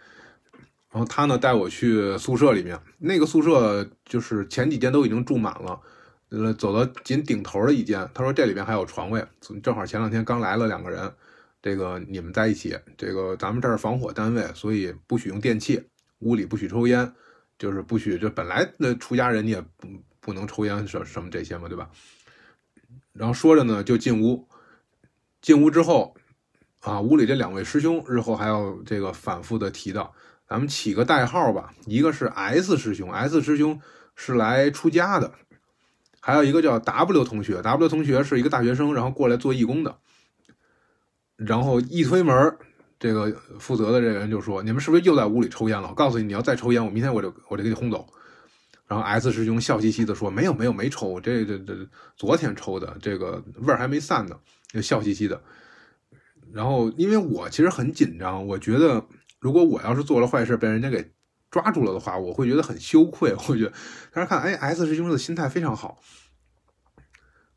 [0.91, 5.81] 然后他呢带我去宿舍里面，那个宿舍就是前几天都已经住满了。
[6.29, 9.25] 呃，走到仅顶头的一间，他说这里边还有床位，
[9.61, 11.13] 正好前两天刚来了两个人，
[11.61, 15.81] 这个你们在一起，这个咱们这是防火单位，所以不许用电器，
[16.19, 17.13] 屋里不许抽烟，
[17.59, 19.87] 就是不许就本来那出家人你也不
[20.19, 21.89] 不能抽烟什什么这些嘛，对吧？
[23.13, 24.47] 然后说着呢，就进屋，
[25.41, 26.15] 进屋之后，
[26.81, 30.13] 啊，屋里这两位师兄日后还要这个反复的提到，
[30.49, 33.79] 咱们起个代号吧，一个是 S 师兄，S 师兄
[34.15, 35.31] 是来出家的。
[36.25, 39.95] 还有一个叫 W 同学，W 同学是一个大学生，然后过来做义工的。
[41.35, 42.57] 然后一推门，
[42.97, 45.89] 这个负责的这个人就说：“你们是不是又在屋里抽烟了？
[45.89, 48.07] 我告诉你，你要再抽烟，我明天我就我就给你轰走。”
[48.89, 54.35] 然后 S 师兄笑嘻嘻的说：“没有没有没抽，这这这昨天抽的，这个味儿还没散呢。”
[54.73, 55.39] 就笑嘻嘻的。
[56.51, 59.05] 然后因为我其实很紧张，我觉得
[59.39, 61.13] 如果我要是做了坏事被人家给。
[61.55, 63.33] 抓住了的话，我会觉得很羞愧。
[63.47, 63.71] 我觉得，
[64.11, 66.01] 但是看，哎，S 师兄的心态非常好。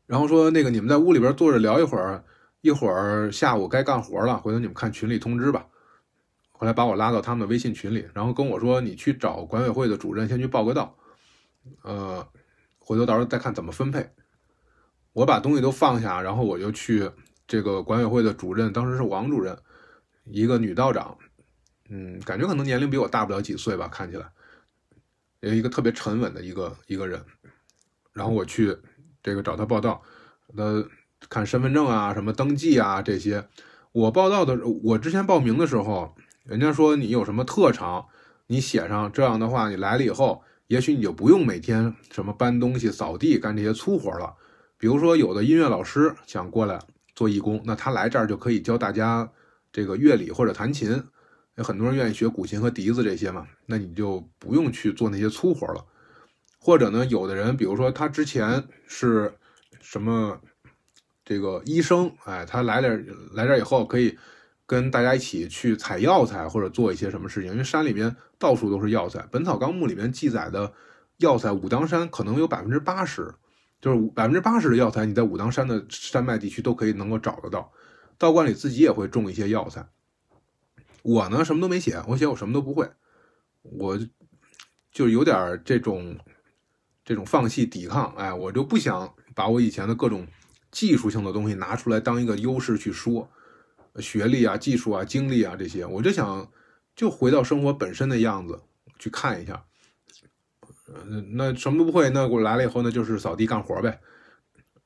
[0.05, 2.23] 然后说，那个你们在屋里边坐着聊一会儿，
[2.61, 5.67] 一会儿下午该干活了，回头你们看群里通知吧。
[6.53, 10.95] 后来把我拉到他们的微信群里，然后跟我说，你去找管委会的主任先去报个到，
[11.83, 12.25] 呃，
[12.79, 14.09] 回头到时候再看怎么分配。
[15.11, 17.11] 我把东西都放下，然后我就去
[17.45, 19.57] 这个管委会的主任，当时是王主任，
[20.23, 21.17] 一个女道长。
[21.89, 24.31] 嗯，感觉可能年龄比我大不了几岁吧，看起来
[25.39, 27.19] 有一个特别沉稳的一个一个人。
[28.13, 28.77] 然后我去
[29.23, 30.01] 这个找他报道，
[30.55, 30.85] 呃，
[31.29, 33.47] 看身份证啊、什么登记啊这些。
[33.91, 38.05] 我报道的，我之前报名的时候，人家说你有什么特长，
[38.47, 44.35] 你写上，这样的话你来了以后，也许你就不用每天什么搬东西、扫地、干这些粗活了。
[44.77, 46.79] 比如说，有的音乐老师想过来
[47.15, 49.31] 做义工，那他来这儿就可以教大家
[49.71, 51.03] 这个乐理或者弹琴。
[51.59, 55.85] 有很多人愿意学古琴和笛子这些嘛，那你就不用去做那些粗活了。
[56.57, 59.33] 或者呢，有的人，比如说他之前是
[59.81, 60.39] 什么
[61.25, 62.97] 这个医生，哎，他来了
[63.33, 64.17] 来这以后可以
[64.65, 70.71] 跟大家一起去采药材或者做一些什么事情，因为山里面到处都是药材，《本草纲目》里面记载的
[71.17, 73.35] 药材，武当山可能有百分之八十，
[73.81, 77.69] 就是百分之八十的药材你在武当山的山脉地区都可以能够找得到。
[78.17, 79.85] 道观里自己也会种一些药材。
[81.03, 82.89] 我呢什么都没写，我写我什么都不会，
[83.61, 83.99] 我
[84.91, 86.17] 就有点这种
[87.03, 90.27] 这种放弃抵抗，哎，我就不想把我以前的各种
[90.71, 93.29] 技术性的东西拿出来当一个优势去说，
[93.97, 96.51] 学历啊、技术啊、经历啊这些，我就想
[96.95, 98.61] 就回到生活本身的样子
[98.97, 99.65] 去看一下。
[101.31, 104.01] 那什么都不会，那我来了以后呢，就是扫地干活呗。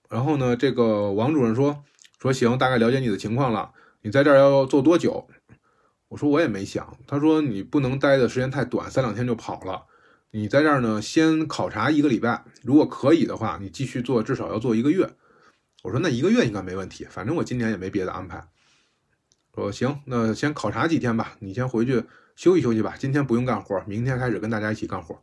[0.10, 1.84] 然后呢，这个王主任说
[2.19, 3.71] 说行，大概了解你的情况了，
[4.02, 5.28] 你在这儿要做多久？
[6.13, 9.88] 我说我也没想，他说你不能待的时间太短，三两天就跑了。
[10.30, 15.10] 你在这儿呢，先考察一个礼拜，如果可以的话，你继续做，至少要做一个月。
[15.82, 18.47] 我说那一个月应该没问题，反正我今年也没别的安排。
[19.56, 22.04] 说行，那先考察几天吧，你先回去
[22.36, 25.19] 休息休息吧，今天不用干活，明天开始跟大家一起干活。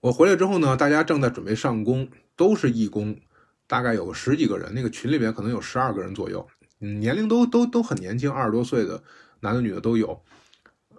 [0.00, 3.16] 我回来之后呢，大家正在准备上工，都是义工，
[3.68, 6.44] 大概有十几个人，那个群里边可能有十二个人左右。
[6.82, 9.00] 年龄都都都很年轻，二十多岁的
[9.40, 10.20] 男的女的都有，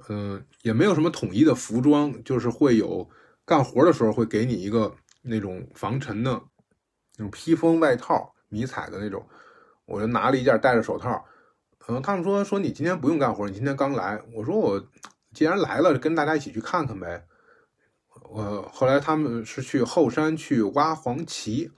[0.07, 3.09] 嗯，也没有什么统一的服装，就是会有
[3.45, 6.41] 干活的时候会给你一个那种防尘的
[7.17, 9.27] 那种披风外套，迷彩的那种，
[9.85, 11.25] 我就拿了一件，戴着手套。
[11.89, 14.21] 嗯，他们说说你今天不用干活，你今天刚来。
[14.33, 14.81] 我说我
[15.33, 17.25] 既然来了，跟大家一起去看看呗。
[18.29, 21.71] 我后来他们是去后山去挖黄芪，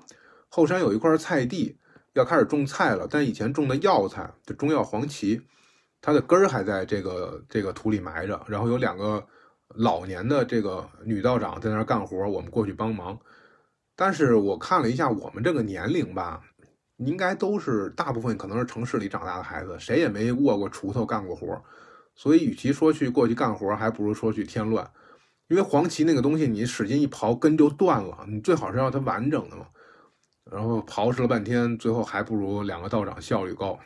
[0.47, 1.79] 后山有一块菜地。
[2.15, 5.41] 要开始种菜了，但以前种的药材，就中药黄芪，
[6.01, 8.41] 它的根儿还在这个这个土里埋着。
[8.47, 9.25] 然后有两个
[9.75, 13.19] 老年的这个女道长在那儿干活，我们过去帮忙。
[13.97, 16.41] 但是我看了一下，我们这个年龄吧，
[16.97, 21.61] 应该都是大部分可能是城市里长大的孩子，谁也没握过锄头干过活。
[22.15, 24.89] 所以，与其说去过去干活，还不如说去添乱。
[25.49, 28.25] 因为黄芪那个东西，你使劲一刨，根就断了。
[28.29, 29.67] 你最好是要它完整的嘛。
[30.51, 33.79] 然后刨哧了半天，最后还不如两个道长效率高。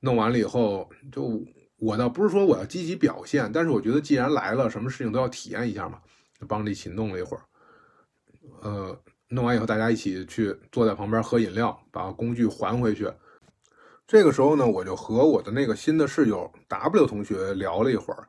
[0.00, 1.42] 弄完了以后，就
[1.78, 5.98] 我倒不是说我要积极表现，但是我觉得既然来了，什么事情都要体验一下嘛，
[6.38, 7.42] 就帮着一起弄了一会儿。
[8.62, 8.96] 呃，
[9.28, 13.10] 弄完以后，大家一起去坐在旁边喝饮料，把工具还回去。
[14.06, 18.28] 这个时候呢，我就和我的那个新的室友 W 同学聊了一会儿，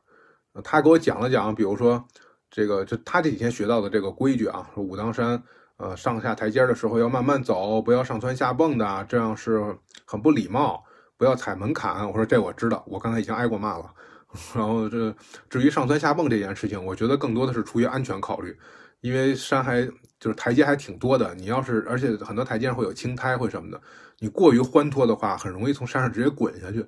[0.64, 2.02] 他给我讲了讲，比如说
[2.50, 5.40] 这个，就他这几天学到的这个规矩啊，武当山。
[5.78, 10.84] 呃，上下台阶的时候要慢慢走，不要上蹿下蹦的，这样是很不礼貌。
[11.18, 12.06] 不要踩门槛。
[12.06, 13.90] 我说这我知道，我刚才已经挨过骂了。
[14.54, 15.16] 然后这
[15.48, 18.54] 至于上蹿下蹦这件事情，我觉得更多的是出于安全考虑，
[19.00, 19.80] 因为山还
[20.20, 21.34] 就是台阶还挺多的。
[21.34, 23.80] 你要是而且很多台阶上会有青苔会什么的，
[24.18, 26.84] 你过于欢脱的话，很容易从山上直接滚下去。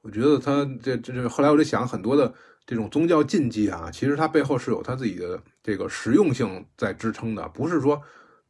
[0.00, 2.32] 我觉得他这这后来我就想很多的
[2.64, 8.00] 这种宗教禁忌啊，其实它背后是有它自己的这个实用性在支撑的，不是说。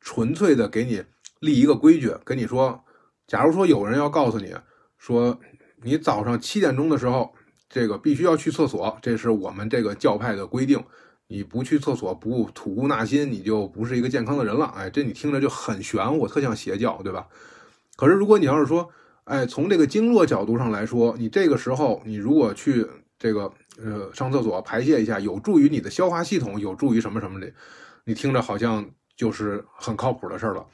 [0.06, 1.02] 纯粹的给你
[1.40, 2.84] 立一个规矩，跟你说，
[3.26, 4.54] 假如说有人要告诉你
[4.98, 5.36] 说，
[5.82, 7.34] 你早上七点钟的时候，
[7.68, 10.80] 这个必须要去厕所，这是我们这个教派的规定，
[11.26, 14.66] 你不去厕所不吐故纳新，你就不是一个健康的人了。
[14.76, 17.26] 哎，这你听着就很玄乎，特像邪教，对吧？
[17.96, 18.88] 可是如果你要是说，
[19.24, 22.86] 哎，从这个经络角度上来说，你这个时候你如果去
[23.18, 27.52] 这个呃上厕所排泄一下，有助于你的消化系统，有助于什么什么的，
[28.04, 28.88] 你听着好像。
[29.16, 30.66] 就是很靠谱的事了，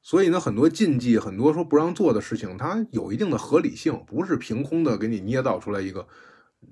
[0.00, 6.06] 所以呢，很多禁忌，很多说不让做的事情，它有一定的合理性，不是凭空的给你捏造出来一个，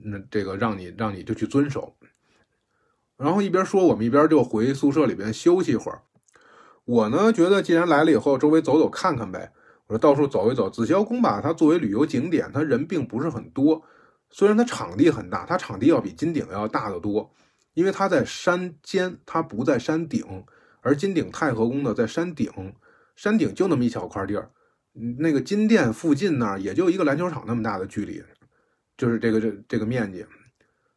[0.04, 1.96] 那这个让你让你就去遵守。
[3.16, 6.02] 然后一边说，我们一边就回宿舍里边休息一会儿。
[6.84, 9.52] 我呢觉得，既然来了以后，周围走走看看呗。
[9.88, 10.70] 我说到处走一走。
[10.70, 13.82] 紫霄宫吧，它作为旅游景点，它人并不是很多，
[14.30, 17.34] 虽然它场地很大，它场地要比金顶要大得多，
[17.74, 20.44] 因为它在山间，它不在山顶。
[20.80, 22.50] 而金顶太和宫呢，在山顶，
[23.16, 24.50] 山顶就那么一小块地儿，
[25.18, 28.22] 那个金殿附近那儿也就一个篮球场那么大的距离，
[28.96, 30.24] 就是这个这这个面积，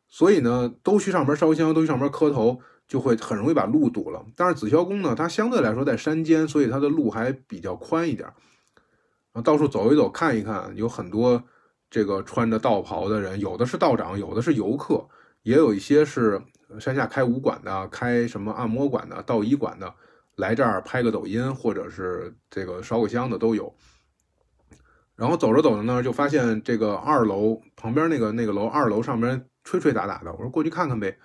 [0.07, 4.25] 所以呢，都去上边烧香，都去上边磕头，就会很容易把路堵了。
[4.35, 8.29] 但是紫霄宫呢，它相对来说在山间，所以它的路还比较宽一点，
[9.43, 11.43] 到处走一走，看一看，有很多
[11.89, 15.07] 这个穿着道袍的人，有的是道长，有的是游客，
[15.43, 16.41] 也有一些是。
[16.79, 19.93] 山下开武馆的，开什么按摩馆的、道医馆的，
[20.35, 23.73] 来这儿拍个抖音或者是这个烧个香的都有。
[25.15, 31.15] 然后走着走着呢，就发现这个二楼旁边那个那个楼二楼上面吹吹打打的，我说过去看看呗，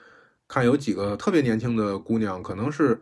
[0.47, 3.01] 看有几个特别年轻的姑娘，可能是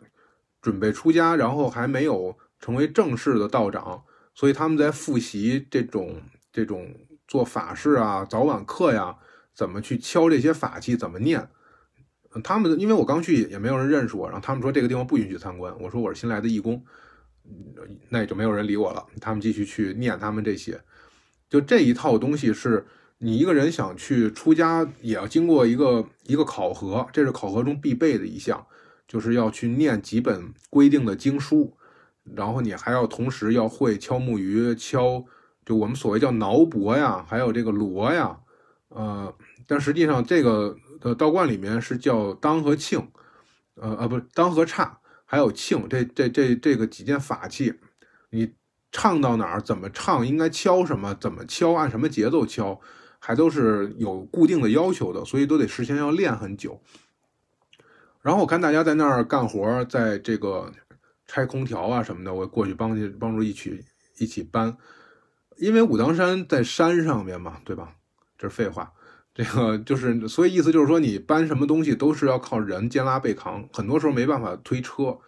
[0.62, 6.22] 准备出家，然后还没有成为正式的道长，所以他们在复习这种
[6.52, 6.94] 这种
[7.26, 9.16] 做法事啊、早晚课呀，
[9.52, 11.48] 怎么去敲这些法器，怎么念。
[12.42, 15.72] 他们因为我刚去也没有人认识我，然后他们说这个地方不允许参观。
[15.78, 16.82] 我说我是新来的义工，
[18.08, 19.06] 那也就没有人理我了。
[19.20, 20.80] 他们继续去念他们这些，
[21.48, 22.84] 就这一套东西是
[23.18, 28.66] 你一个人想去出家也要经过一个一个考核，这是考核中必备的一项，
[29.06, 31.76] 就是要去念几本规定的经书，
[32.34, 35.24] 然后你还要同时要会敲木鱼、敲
[35.64, 38.36] 就我们所谓叫挠脖呀，还有这个锣呀，
[38.88, 39.32] 呃，
[39.68, 40.76] 但实际上这个。
[41.04, 43.08] 呃，道观里面是叫当和磬，
[43.74, 47.74] 呃啊，不当和刹，还有磬，这这这这个几件法器，
[48.30, 48.54] 你
[48.90, 52.80] 唱到哪儿，怎么唱，应该敲什么，怎么敲，按什么节奏敲，
[53.18, 56.80] 还都是有固定的要求的，所以都得事先要练很久。
[58.22, 60.72] 然后我看大家在那儿干活，在这个
[61.26, 63.84] 拆空调啊什么的，我过去帮去帮助一起
[64.16, 64.74] 一起搬，
[65.58, 67.94] 因为武当山在山上面嘛，对吧？
[68.38, 68.90] 这是废话。
[69.34, 75.18] 这个就是，所以意思就是说，你搬什么东西都是要靠人肩拉背扛，很多时候没办法推车。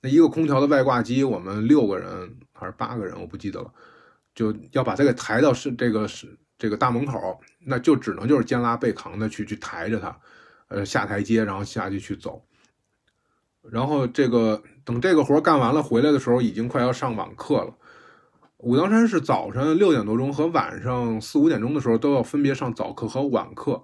[0.00, 3.72] 那一个空调的外挂机，我们六个人还是八个人，我不记得了，
[4.34, 10.18] 就要把它给抬到是这个是这个大门口，那就只能就是肩拉背扛的去去抬着它，
[10.66, 12.44] 呃，下台阶，然后下去去走。
[13.70, 17.72] 然后这个等这个活干完了回来的时候，已经快要上网课了。
[18.62, 23.82] 武当山是早晨六点多钟和晚上四五点钟的时候都要分别上早课和晚课，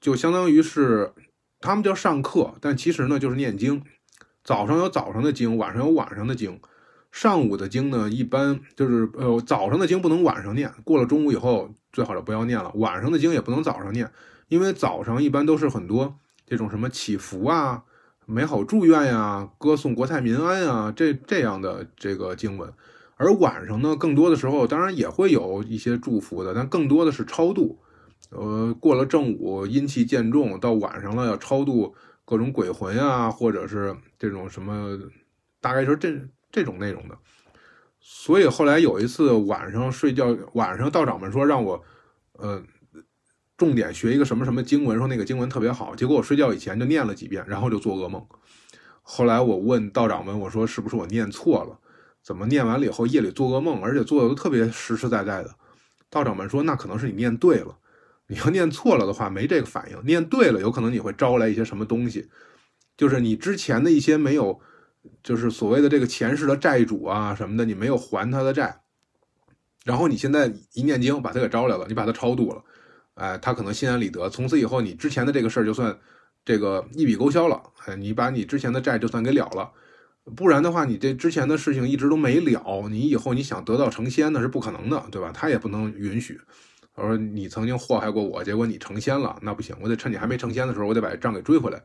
[0.00, 1.12] 就相当于是
[1.58, 3.82] 他们叫上课，但其实呢就是念经。
[4.44, 6.60] 早上有早上的经，晚上有晚上的经。
[7.10, 12.70] 上午的经呢，一般就是呃早上的经不能晚上念，过了中午以后最好就不要念了。
[12.76, 14.08] 晚上的经也不能早上念，
[14.46, 16.16] 因为早上一般都是很多
[16.46, 17.82] 这种什么祈福啊、
[18.24, 22.72] 美好祝愿呀、歌颂国泰民安啊这这样的这个经文。
[23.20, 27.78] 而晚上呢，更多的时候当然也会有一些祝福的，但更多的是超度。
[28.30, 31.94] 呃，过了正午阴气渐重，到晚上了要超度
[32.24, 34.98] 各种鬼魂啊，或者是这种什么，
[35.60, 36.18] 大概是这
[36.50, 37.18] 这种内容的。
[38.00, 41.84] 所以后来有一次晚上睡觉，晚上道长们说让我，
[42.38, 42.62] 呃，
[43.58, 45.94] 重点学一个什么什么经文，说那个经文特别好。
[45.94, 48.24] 结果我睡觉以前就念了几遍，然后就做噩梦。
[49.02, 51.78] 后来我问道长们，我说是不是我念错了？
[52.22, 55.54] 怎么念完了以后夜里做噩梦，而且做的都特别实实在在的。
[56.08, 57.76] 道长们说，那可能是你念对了。
[58.26, 60.06] 你要念错了的话，没这个反应。
[60.06, 62.28] 念对了，有可能你会招来一些什么东西，
[62.96, 64.60] 就是你之前的一些没有，
[65.22, 68.82] 就是所谓的这个前世的债主啊什么的，你没有还他的债。
[69.84, 72.62] 然后你现在一念经把他给招来了，你把他超度了，
[73.14, 74.28] 哎，他可能心安理得。
[74.28, 75.98] 从此以后，你之前的这个事儿就算
[76.44, 79.72] 这个一笔勾销了，哎，你把你之前的债就算给了了。
[80.34, 85.30] 不然的话，你这之前的事情一直都没了，你以后你想得道成仙那是不可能的，对吧？
[85.32, 86.40] 他也不能允许。
[86.94, 91.82] 他说你曾经祸害过我，结果你成仙了，那不行，我得趁你还没成仙的时候，我得把账给追回来。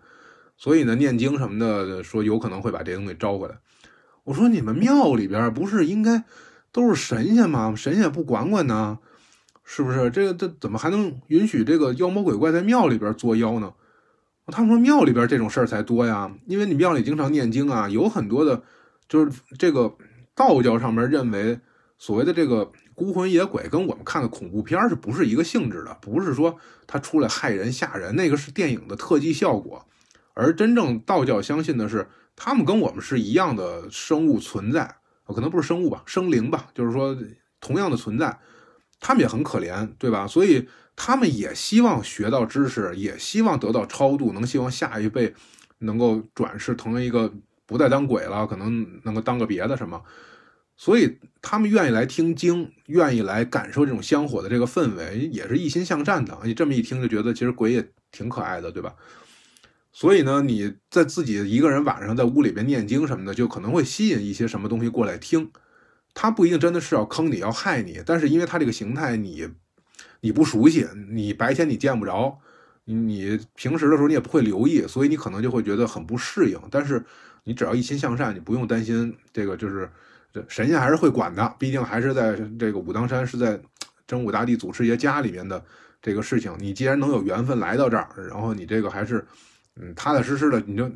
[0.58, 3.58] 所以呢，念经什么的，说有可能会把这东西招回来。
[4.24, 6.24] 我说你们庙里边不是应该
[6.72, 7.74] 都是神仙吗？
[7.76, 9.00] 神仙也不管管呢？
[9.64, 10.10] 是不是？
[10.10, 13.74] 这个这怎么还能允许这个妖魔鬼怪在庙里边作妖呢？
[14.48, 18.62] 他们说庙里边这种事儿才多呀，因为你庙里经常念经啊，有很多的，
[19.10, 19.96] 就是这个
[20.36, 21.60] 道教上面认为
[21.98, 25.98] 所谓的这个孤魂野鬼，跟我们看的恐怖片是不是一个性质的？
[26.00, 29.84] 不是说他出来害人吓人，那个是电影的特技效果，
[30.36, 37.18] 而真正道教相信的是，他们跟我们是一样的生物存在，可能不是生物吧，生灵吧，就是说
[37.60, 38.38] 同样的存在，
[39.00, 40.28] 他们也很可怜，对吧？
[40.28, 40.68] 所以。
[40.96, 45.34] 他们也希望学到知识，也希望得到超度，能希望下一辈
[45.80, 47.34] 能够转世成为一个
[47.66, 50.02] 不再当鬼了，可能能够当个别的什么。
[50.78, 56.38] 所以他们愿意来听经，愿意来感受这种香火的这个氛围，也是一心向善的。
[56.43, 58.96] 你这么一听就觉得，其实鬼也挺可爱的，对吧？
[59.91, 65.52] 所以呢，你在自己一个人晚上在屋里边念经什么的，就可能会吸引一些什么东西过来听。
[66.14, 69.50] 他不一定真的是要坑你要害你，但是因为他这个形态你。
[70.22, 72.38] 你不熟悉，你白天你见不着，
[72.86, 76.59] 你平时的时候你也不会留意，所以你可能就会觉得很不适应。
[76.70, 77.03] 但是
[77.43, 79.89] 你只要一心向善，你不用担心这个，就是
[80.47, 81.55] 神仙还是会管的。
[81.59, 83.59] 毕竟还是在这个武当山，是在
[84.07, 85.63] 真武大帝祖师爷家里面的
[86.01, 86.55] 这个事情。
[86.59, 89.26] 你既然能有缘分来到这儿，然后你这个还是
[89.76, 90.89] 嗯踏踏实实的，你就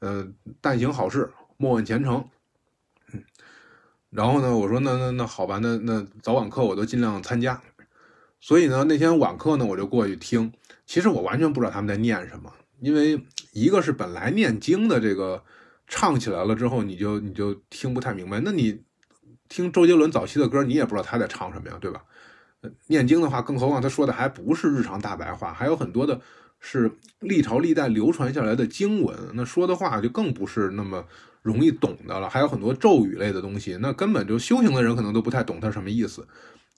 [0.00, 0.26] 呃
[0.60, 2.24] 但行好事，莫问前程。
[3.12, 3.22] 嗯，
[4.10, 7.60] 然后呢，我说那那那好吧，那那早晚课我都尽量参加。
[8.40, 10.52] 所以呢，那天晚课呢，我就过去听。
[10.86, 13.20] 其实我完全不知道他们在念什么，因为
[13.52, 15.42] 一个是本来念经的这个
[15.86, 18.40] 唱起来了之后，你就你就听不太明白。
[18.40, 18.80] 那你
[19.48, 22.02] 听周杰伦早期的歌，你也不知道他在唱什么呀，对吧？
[22.86, 26.20] 念经的话，更何况他说的还不是日常大白话，还有很多的
[26.58, 31.04] 是历朝历代流传下来的经文，那说的话就更不是那么
[31.42, 32.28] 容易懂的了。
[32.28, 36.26] 还有很多咒语类的东西，那根本就修行的人可能都不太懂它什么意思。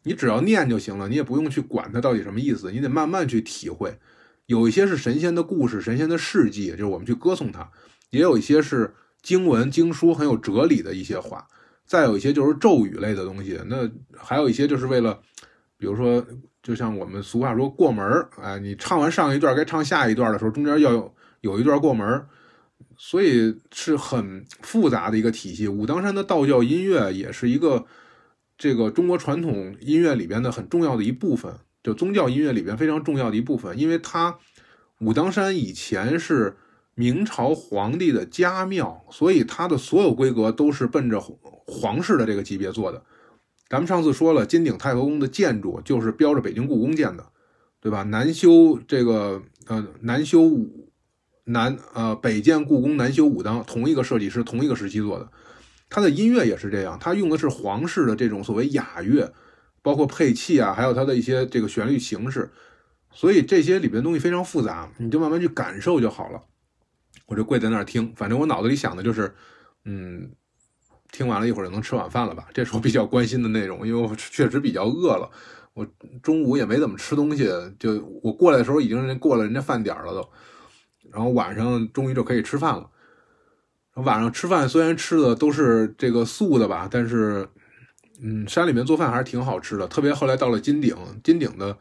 [0.02, 3.98] 你只要念就行了，你也不用去管它到底什么意思，你得慢慢去体会。
[4.46, 7.70] 有一些是神仙的故事、神仙的事迹，就是我们去歌颂它；
[8.10, 11.46] 也有一些是经文、经书很有哲理的一些话；
[11.84, 13.60] 再有一些就是咒语类的东西。
[13.66, 15.20] 那还有一些就是为了，
[15.76, 16.26] 比如说，
[16.62, 22.26] 就像我们俗话说过门儿，哎，你唱完上一段该唱下一段的时候，中间要有有一段过门儿，
[22.96, 25.68] 所以是很复杂的一个体系。
[25.68, 27.84] 武当山的道教音乐也是一个。
[28.60, 31.50] 这个中国传统音乐里边的很重要的一部分，
[31.82, 34.36] 就宗教音乐里边非常重要的一部分，因为它
[34.98, 36.58] 武当山以前是
[36.94, 41.18] 明朝皇帝的家庙，所以它的所有规格都是奔着
[41.66, 43.02] 皇室的这个级别做的。
[43.70, 47.24] 咱们上次说了，金顶太和宫的建筑就是标着北京故宫建的，
[47.80, 48.02] 对吧？
[48.02, 50.92] 南修这个呃南修武
[51.44, 55.30] 南呃北建故宫，南修武当，同一个设计师，同一个时期做的。
[55.90, 59.30] 他的音乐也是这样，他用的是皇室的这种所谓雅乐，
[59.82, 62.48] 包括配器啊，还有他的一些这个旋律形式，
[63.12, 66.40] 所以这些里边东西非常复杂，你就慢慢去感受就好了。
[67.26, 69.34] 我就跪在那儿听，反正我脑子里想的就是，
[69.84, 70.30] 嗯，
[71.10, 72.48] 听完了一会儿就能吃晚饭了吧？
[72.54, 75.28] 这是我比较关心的内容，因为我确实比较饿了，
[75.74, 75.86] 我
[76.22, 80.28] 中午也没怎么吃东西，就我过来的时候已经过了人家饭点了都，
[81.10, 82.88] 然后晚上终于就可以吃饭了。
[83.94, 87.46] 晚上吃饭虽然吃的都是这个素的吧，但是，
[88.22, 89.86] 嗯，山里面做饭还是挺好吃的。
[89.88, 91.76] 特别后来到了金顶，金顶的，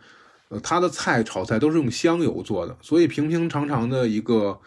[0.50, 4.60] 呃，他的菜炒菜都是用香油做的，所以平平常常的一个，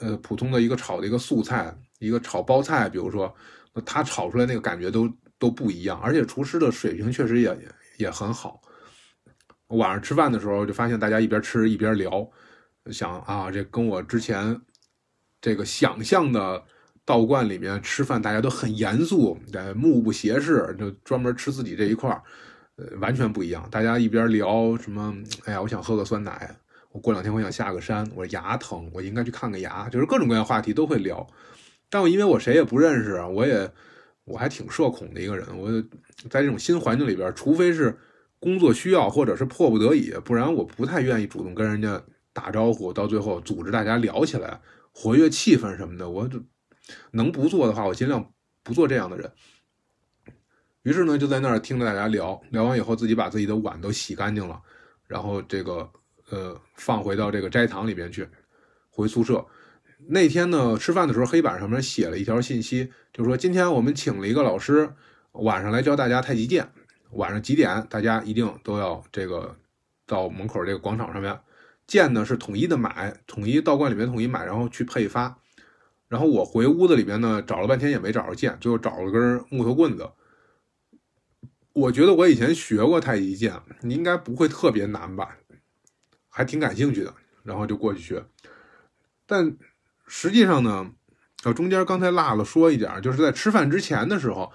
[0.00, 3.34] 呃，普通的一个炒的一个素菜，一个炒包菜，比如说，
[3.86, 7.58] 他炒出来那个感觉都都不一样，而且厨师的水平确实也
[7.96, 8.60] 也很好。
[9.68, 12.28] 晚上吃饭的时候就发现大家一边吃一边聊，
[12.92, 14.60] 想啊，这跟我之前
[15.40, 16.62] 这个想象的。
[17.04, 22.22] 道观里面吃饭，大家都很严肃，呃，目不斜视，就专门吃自己这一块儿，
[22.76, 23.66] 呃，完全不一样。
[23.70, 25.12] 大家一边聊什么，
[25.44, 26.54] 哎呀，我想喝个酸奶，
[26.92, 31.26] 我过两天我想下个山，我牙疼，我应该去看个牙，就是各种各样话题都会聊。
[31.90, 33.68] 但我因为我谁也不认识，我也
[34.24, 35.68] 我还挺社恐的一个人，我
[36.30, 37.98] 在这种新环境里边，除非是
[38.38, 42.00] 工作需要或者是迫不得已，不然我不太愿意主动跟人家
[42.32, 44.60] 打招呼，到最后组织大家聊起来，
[44.92, 46.40] 活跃气氛什么的，我就。
[47.10, 49.30] 能不做的话，我尽量不做这样的人。
[50.82, 54.60] 于是呢，就在那儿听着大家聊聊完以后，自己把自己的碗都洗干净了，
[55.06, 55.88] 然后这个
[56.30, 58.28] 呃放回到这个斋堂里边去，
[58.90, 59.46] 回宿舍。
[60.08, 64.92] 那天呢，吃饭的时候，黑板上面写了一条信息，就说今天我们请了一个老师，
[65.32, 66.68] 晚上来教大家太极剑。
[67.12, 69.54] 晚上几点，大家一定都要这个
[70.06, 71.38] 到门口这个广场上面。
[71.86, 75.38] 剑呢是统一的买，统一道观里面统一买，然后去配发。
[76.12, 80.10] 然后我回屋子里边呢，找了半天也没找着剑，最后找了根木头棍子。
[81.72, 85.38] 我觉得我以前学过太极剑，应该不会特别难吧，
[86.28, 88.22] 还挺感兴趣的，然后就过去学。
[89.24, 89.56] 但
[90.06, 90.92] 实际上呢，
[91.44, 94.52] 呃，中间刚才落了说一点，就是在吃饭之前的时候，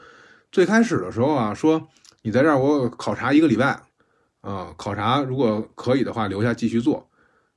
[0.51, 1.87] 最开始的时候啊，说
[2.21, 3.81] 你在这儿我考察一个礼拜，
[4.41, 7.09] 啊，考察如果可以的话留下继续做。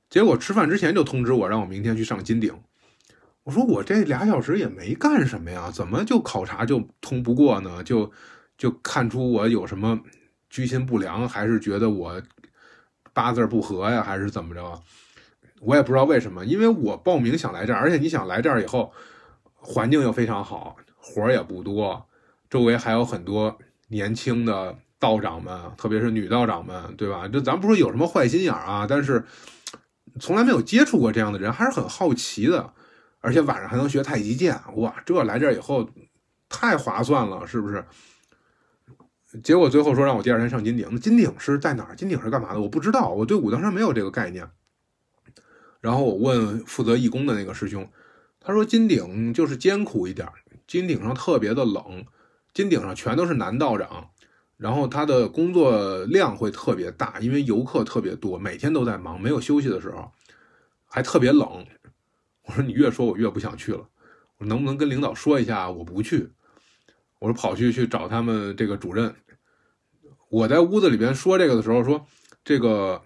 [0.09, 2.51] 结果吃饭之前就通知我，让我明天去上金顶。
[3.43, 7.83] 我说我这俩小时也没干什么呀，怎么就考察就通不过呢？
[7.83, 8.11] 就
[8.57, 9.99] 就看出我有什么
[10.49, 12.21] 居心不良，还是觉得我
[13.13, 14.79] 八字不合呀，还是怎么着？
[15.59, 18.91] 我也不知道为什么，因为我报名想来这儿，而且你想来这儿以后，
[19.53, 22.07] 环境又非常好，活儿也不多，
[22.49, 27.27] 周围还有很多年轻的道长们，特别是女道长们，对吧？
[27.27, 29.23] 就咱不说有什么坏心眼儿啊，但是
[30.19, 32.73] 从来没有接触过这样的人，还是很好奇的。
[33.21, 34.93] 而且晚上还能学太极剑，哇！
[35.05, 35.87] 这来这儿以后
[36.49, 37.85] 太划算了，是不是？
[39.41, 41.95] 结果最后说让我第二天上金顶，那金顶是在哪儿？
[41.95, 42.59] 金顶是干嘛的？
[42.59, 44.49] 我不知道，我对武当山没有这个概念。
[45.79, 47.89] 然后我问负责义工的那个师兄，
[48.39, 50.27] 他说金顶就是艰苦一点，
[50.67, 52.05] 金顶上特别的冷，
[52.53, 54.09] 金顶上全都是男道长，
[54.57, 60.11] 然后他的工作量会特别大，因为游客特别多，每天都在忙，没有休息的时候，
[60.85, 61.65] 还特别冷。
[62.43, 63.87] 我说你越说，我越不想去了。
[64.37, 66.29] 我能不能跟领导说一下，我不去。
[67.19, 69.13] 我说跑去去找他们这个主任。
[70.29, 72.07] 我在屋子里边说这个的时候，说
[72.43, 73.01] 这个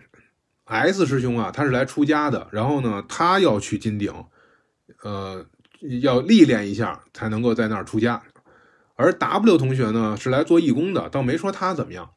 [0.63, 4.13] S 师兄啊，他是来出家的，然后呢，他要去金顶，
[5.01, 5.45] 呃，
[6.01, 8.23] 要历练一下才能够在那儿出家。
[8.95, 12.11] 而 W 同学呢，是来做义工的，倒没说他怎么样。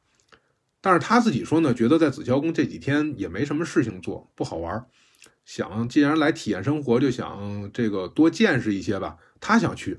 [0.80, 4.86] 但是他自己说呢，觉得在紫霄宫这几天也没什么事情做，不好玩，
[5.48, 9.16] 想既然来体验生活，就想这个多见识一些吧。
[9.40, 9.98] 他想去，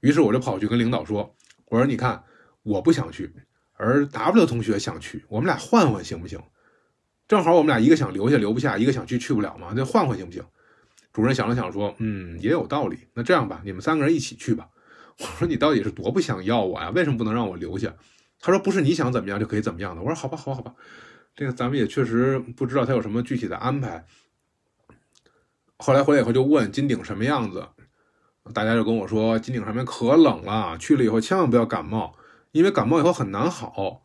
[0.00, 1.36] 于是我就跑去跟领导说
[1.68, 2.24] ：“我说你看，
[2.62, 3.30] 我不想去，
[3.74, 6.40] 而 W 同学想去，我们俩换换行不行？
[7.28, 10.42] 正好我们俩一个想留下留不下，一个想去去不了嘛，那换换行不行？”
[11.12, 12.96] 主任想了想说：“嗯，也有道理。
[13.12, 14.70] 那这样吧，你们三个人一起去吧。
[15.20, 16.88] ”我说：“你到底是多不想要我呀？
[16.94, 17.94] 为什么不能让我留下？”
[18.40, 20.74] 他说：“不是你想怎么样就可以怎么样的。”我说：“好吧，好吧，好吧。”
[21.36, 24.06] 这个咱们也确实不知道他有什么具体的安排。
[25.78, 27.68] 后来回来以后就问金顶什么样子，
[28.52, 32.14] 大家就跟我说金顶上面可冷了，去了以后千万不要感冒，
[32.52, 34.02] 因为感冒以后很难好。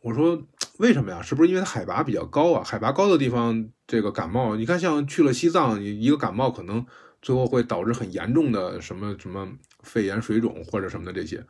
[0.00, 0.42] 我说
[0.78, 1.22] 为什么呀？
[1.22, 2.62] 是不是因为它海拔比较高啊？
[2.64, 6.84] 海拔高的地方这个感冒，你看像去了西藏，一个感冒可能
[7.22, 9.48] 最后会导致很严重的什么什么
[9.82, 11.46] 肺炎、水肿或者什么的这些。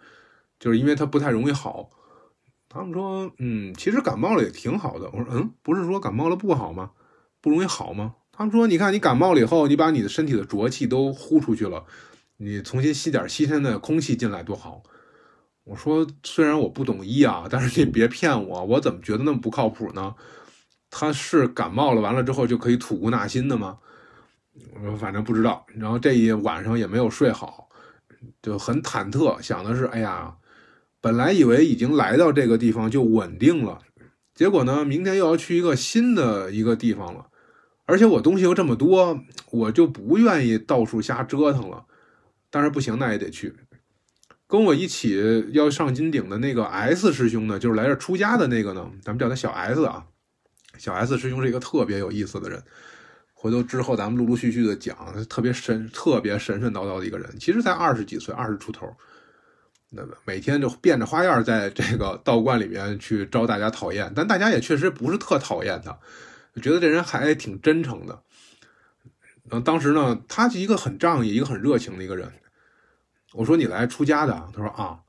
[0.61, 1.91] 就是因为它不太容易好，
[2.69, 5.11] 他们说，嗯，其实感冒了也挺好的。
[5.13, 6.91] 我说，嗯，不是说感冒了不好吗？
[7.41, 8.15] 不容易好吗？
[8.37, 11.85] 他们说，你看你感冒了以后，你把你的身体的浊气都呼出去了，
[12.39, 14.83] 你重新吸点新鲜的空气进来多好。
[15.65, 20.15] 我说，虽然我不懂医啊，但是你别骗我，我怎么觉得那么不靠谱呢？
[20.91, 23.79] 他是感冒了完了之后就可以吐故纳新的吗？
[24.75, 25.65] 我说，反正不知道。
[25.75, 27.69] 然后这一晚上也没有睡好，
[28.43, 30.35] 就很忐忑，想的是，哎呀。
[31.01, 33.79] 本来以为已经来到这个地方就稳定了，
[34.35, 37.27] 结果呢，明天又要去一个新的一个地方了，
[37.87, 39.21] 而且我东西又这么多，
[39.51, 41.85] 我就不愿意到处瞎折腾了。
[42.51, 43.55] 但是不行，那也得去。
[44.47, 50.07] 跟我一起要上金顶的那个 S 师兄呢，就是来这出家的那个呢，咱们叫他小 S 啊。
[50.79, 52.63] 小 S 师兄是一个特别有意思的人，
[53.33, 54.97] 回头之后咱们陆陆续续的讲，
[55.29, 58.93] 特别神、特别神神叨叨的一个人，其实才二十几岁，二十出头。
[59.91, 65.97] 那每天就变着花样在这个道观里面去招大家讨厌，但大家也确实不是特讨厌他，
[66.61, 68.23] 觉得这人还挺真诚的。
[69.45, 72.33] 然后，当时呢，他是一个很仗义、一个很热情的一个人。
[73.33, 75.01] 我说你来出家的，他说啊。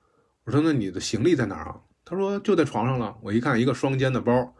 [0.43, 1.79] 我说那你的行李在哪儿啊？
[2.03, 3.17] 他说就在床上了。
[3.21, 4.53] 我一看，一个双肩的包，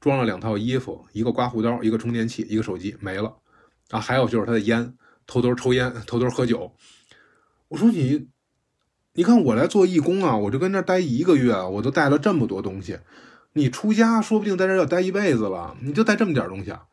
[0.00, 3.36] 装了两套衣服，一个刮胡刀，一个充电器，一个手机，没了。
[3.90, 6.74] 啊，还有就是他的烟，偷偷抽烟，偷偷喝酒。
[7.68, 8.28] 我说你。
[9.18, 12.98] 你看我来做义工啊，我就跟这待一个月，我都带了这么多东西。
[13.56, 16.84] 你出家说不定在这要待一辈子了，你就带这么点东西啊？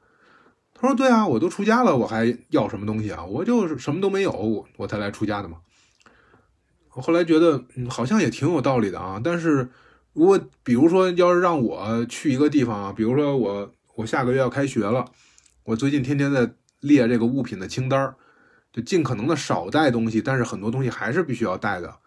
[0.74, 3.22] 他说：“对啊，我都出家了，我还要什么东西啊？
[3.26, 5.58] 我就是什么都没有，我才来出家的嘛。”
[6.96, 9.20] 我后来觉得，好像也挺有道理的啊。
[9.22, 9.70] 但是
[10.14, 15.06] 如果比如说要是让我去一个地方啊，比如说我我下个月要开学了，
[15.66, 16.50] 我最近天天在
[16.80, 18.16] 列这个物品的清单儿
[18.72, 21.98] 就尽可能的少带东西，但是很多东西还是必须要带的。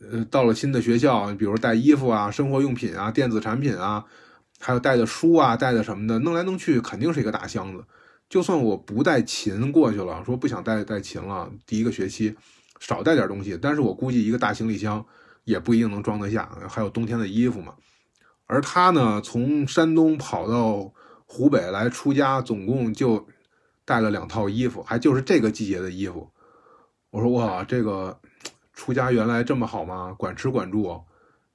[0.00, 4.02] 呃，到了新的学校，比如带衣服啊、生活用品啊、电子产品啊，
[4.58, 7.84] 还有带的书啊、带的什么的，弄来弄去肯定是一个大箱子。
[8.30, 12.34] 就算我不带琴过去了，说不想带带琴了，第一个学期
[12.78, 15.04] 少带点东西，但是我估计一个大行李箱
[15.44, 17.74] 也不一定能装得下，还有冬天的衣服嘛。
[18.46, 20.90] 而他呢，从山东跑到
[21.26, 23.26] 湖北来出家，总共就
[23.84, 26.30] 带了两套衣服，还就是这个季节的衣服。
[27.10, 28.18] 我说哇，这个。
[28.80, 30.14] 出家原来这么好吗？
[30.18, 30.98] 管吃管住，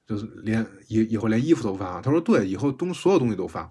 [0.06, 2.00] 就是连以以后连衣服都发。
[2.00, 3.68] 他说对，以后东所有东西都发，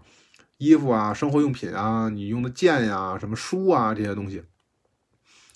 [0.57, 4.43] 衣服啊、生活用品啊、你用的剑呀、什么书啊这些东西。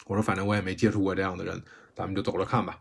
[0.06, 1.62] 我说反正我也没接触过这样的人，
[1.93, 2.80] 咱们就走着看吧。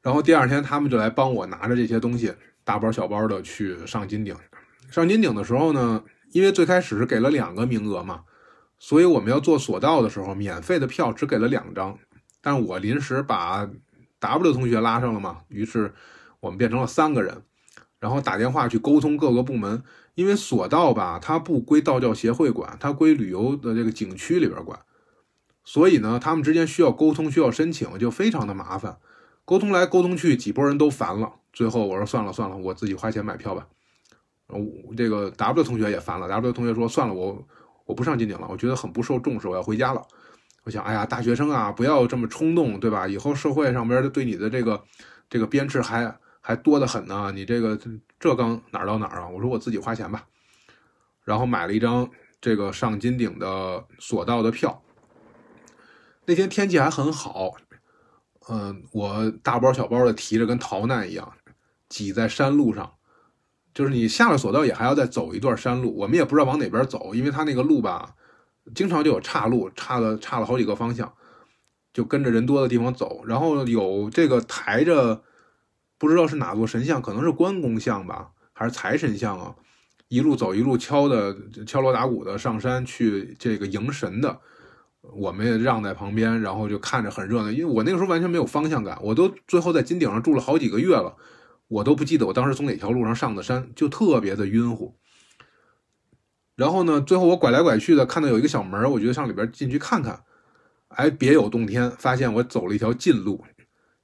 [0.00, 4.36] 然后第二天他们就来帮我拿着这些东西，大包小包的去上金顶。
[4.92, 8.22] 上金顶的时候呢，因为最开始是给了两个名额嘛，
[8.78, 11.98] 所以我们要做索道的时候，免费的票只给了两张，
[12.40, 13.68] 但我临时把。
[14.24, 15.38] W 同学拉上了嘛？
[15.48, 15.92] 于是
[16.40, 17.42] 我们变成了三个人，
[17.98, 19.82] 然后打电话去沟通各个部门。
[20.14, 24.78] 因为索道吧，它不归道教协会管，它归旅游的这个景区里边管，
[25.64, 28.98] 所以呢，他们之间需要沟通，需要申请，就非常的麻烦。
[29.44, 31.32] 沟通来沟通去，几拨人都烦了。
[31.52, 33.66] 最后我说算了算了，我自己花钱买票吧。
[34.96, 37.44] 这个 W 同学也烦了，W 同学说算了，我
[37.84, 40.00] 我不上金顶了，我觉得很不受重视，我要回家了。
[40.64, 43.06] 我想，哎呀，大学生啊，不要这么冲动，对吧？
[43.06, 44.82] 以后社会上边对你的这个
[45.28, 47.30] 这个鞭笞还还多得很呢。
[47.34, 47.78] 你这个
[48.18, 49.28] 这刚哪儿到哪儿啊？
[49.28, 50.26] 我说我自己花钱吧，
[51.22, 52.08] 然后买了一张
[52.40, 54.82] 这个上金顶的索道的票。
[56.24, 57.52] 那天天气还很好，
[58.48, 61.30] 嗯，我大包小包的提着跟逃难一样，
[61.90, 62.94] 挤在山路上，
[63.74, 65.94] 就是你下了索道也还要再走一段山路。
[65.94, 68.14] 我们也不知道往哪边走，因为他那个路吧。
[68.74, 71.12] 经常就有岔路，岔了岔了好几个方向，
[71.92, 73.24] 就跟着人多的地方走。
[73.26, 75.22] 然后有这个抬着，
[75.98, 79.54] 不知道是哪座神像，可能是关公像吧，还是财神像啊，
[80.08, 81.36] 一路走一路敲的
[81.66, 84.40] 敲锣打鼓的上山去这个迎神的，
[85.16, 87.50] 我们也让在旁边，然后就看着很热闹。
[87.50, 91.16] 因为我那个时候完全没有方向感，我都最后在金顶上住了好几个月了，
[91.68, 94.96] 我都不记得我当时从哪条路上上的山，就特别的晕乎。
[96.56, 100.22] 然后呢，最后我拐来拐去的，看到有一个小门，我觉得上里边进去看看，
[100.88, 103.44] 哎，别有洞天，发现我走了一条近路。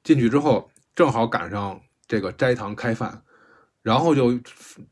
[0.03, 1.78] 进去之后，正好赶上
[2.09, 3.22] 这个斋堂开饭，
[3.82, 4.40] 然后就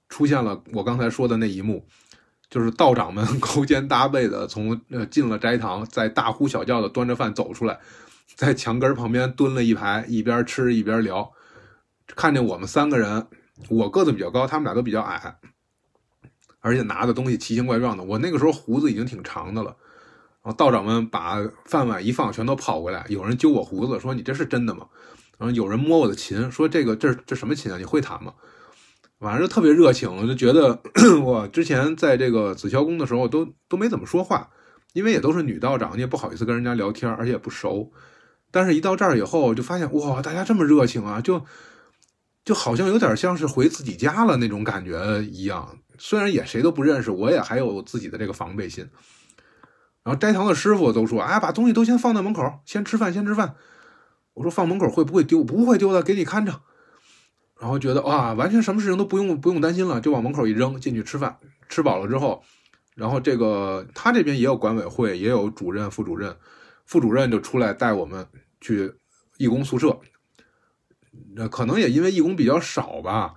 [0.09, 1.85] 出现了我刚才说的那一幕，
[2.51, 7.81] 就是道长们 勾肩搭背的从呃进了斋堂，在大呼小叫的端着饭走出来，
[8.37, 11.33] 在墙根旁边蹲了一排，一边吃一边聊。
[12.15, 13.27] 看见我们三个人，
[13.71, 15.39] 我个子比较高，他们俩都比较矮，
[16.61, 18.03] 而且拿的东西奇形怪状的。
[18.05, 19.77] 我那个时候胡子已经挺长的了。
[20.43, 23.05] 然后道长们把饭碗一放，全都跑过来。
[23.09, 24.87] 有人揪我胡子，说：“你这是真的吗？”
[25.37, 27.77] 然后有人摸我的琴，说：“这个这这什么琴啊？
[27.77, 28.33] 你会弹吗？”
[29.21, 30.81] 反正就特别热情，我就觉得
[31.25, 34.49] 我之前在这个紫霄宫的时候都都没怎么说话，
[34.93, 37.91] 因为也都是女道长，你也不好意思跟人家聊天，而且也不熟。
[38.53, 41.45] 但是，一到这儿以后，就发现哇，大家这么热情啊，就
[42.45, 45.77] 就好像有点像是回自己家了那种感觉一样。
[45.99, 48.89] 虽然也谁都不认识，我也还有自己的这个防备心。
[50.05, 53.55] 然后斋堂的师傅都说：“哎，把东西都先放在门口，先吃饭，先吃饭。”
[54.35, 55.45] 我说：“放门口会不会丢？
[55.45, 56.61] 不会丢的，给你看着。”
[57.61, 61.37] 然后觉得哇，完全什么事情都不用不用担心了，就往门口一扔，进去吃饭。
[61.69, 62.43] 吃饱了之后，
[62.95, 66.37] 然后这个他这边也有管委会，也有主任、副主任，
[66.87, 68.27] 副主任就出来带我们
[68.61, 68.95] 去
[69.37, 69.99] 义工宿舍。
[71.35, 73.35] 那可能也因为义工比较少吧。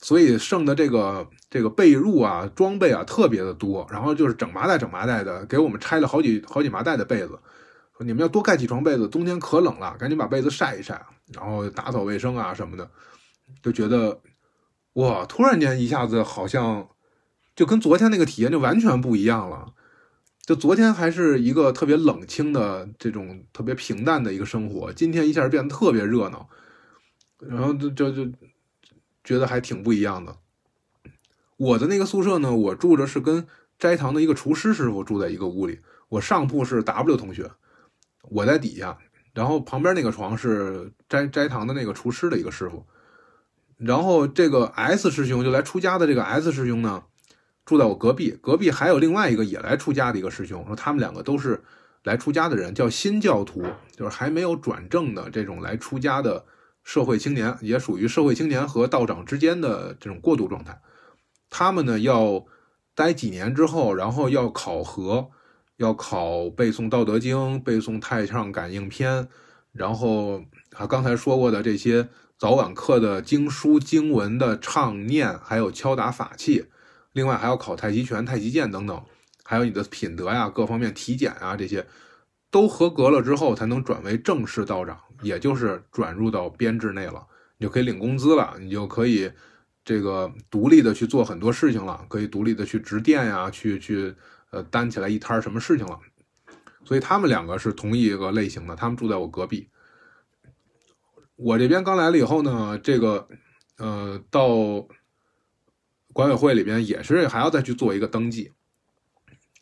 [0.00, 7.30] 所以剩的这个这个被褥啊、装备啊特别的多，然后就是整麻袋整麻袋的，给我们拆了好几好几麻袋的被子，
[7.96, 12.88] 说你们要多盖几床被子，冬天可冷了，赶紧把被子晒一晒，然后打扫卫生啊什么的，
[13.60, 14.20] 就觉得
[14.92, 16.88] 哇，突然间一下子好像
[17.56, 19.72] 就跟昨天那个体验就完全不一样了，
[20.46, 26.48] 就昨天还是一个特别冷清的这种特别平淡的一个生活，今天一下变得特别热闹，
[27.40, 28.30] 然后就就就。
[29.28, 30.38] 觉得还挺不一样的。
[31.58, 33.46] 我的那个宿舍呢，我住着是跟
[33.78, 35.80] 斋堂的一个厨师师傅住在一个屋里。
[36.08, 37.50] 我上铺是 W 同学，
[38.22, 38.96] 我在底下，
[39.34, 42.86] 然后旁边那个床是斋斋堂的那个厨师的一个师傅。
[43.76, 47.02] 然后这个 S 师兄就来出家的这个 S 师兄呢，
[47.66, 48.30] 住在我隔壁。
[48.40, 51.62] 隔壁还有另外一个也来出家的一个师兄，说他们两个都是
[52.04, 53.62] 来出家的人，叫新教徒，
[53.94, 56.46] 就是还没有转正的这种来出家的。
[56.88, 60.80] 社会青年也属于社会青年和道长之间的这种过渡状态，
[61.50, 62.46] 他们呢要
[62.94, 65.28] 待几年之后，然后要考核，
[65.76, 69.24] 要考背诵《道德经》、背诵《太上感应篇》，
[69.70, 70.42] 然后
[70.78, 72.08] 啊刚才说过的这些
[72.38, 76.64] 早晚课的经书经文的唱念，还有敲打法器，
[77.12, 79.04] 另外还要考太极拳、太极剑等等，
[79.44, 81.86] 还有你的品德呀、各方面体检啊这些。
[82.50, 89.30] 都合格了之后，才能转为正式道长，也就是转入到编制内了，你就可以领工资了，你就可以
[89.84, 94.14] 这个独立的去做很多事情了，可以独立的去值店呀，去去
[94.50, 95.98] 呃担起来一摊什么事情了。
[96.84, 99.68] 所以他们两个是同一个类型的，他们住在我隔壁。
[101.36, 103.28] 我这边刚来了以后呢，这个
[103.78, 104.48] 呃到
[106.12, 108.52] 管委会里边也是还要再去做一个登记，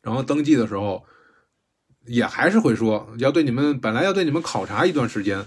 [0.02, 1.04] 然后登记的时候。
[2.06, 5.44] 也还是会说要对你们本来要对你们考察一段时间，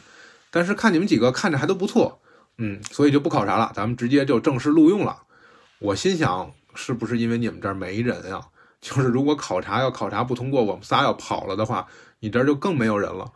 [0.52, 2.20] 但是看你们几个看着还都不错，
[2.58, 5.24] 嗯，所以就不考察了，咱们直接就正式录用了。
[5.80, 8.46] 我心想，是不是因为你们这儿没人啊？
[8.82, 11.88] 就是如果考察要考察不通过，我们仨要跑了的话，
[12.20, 13.32] 你这儿就更没有人了。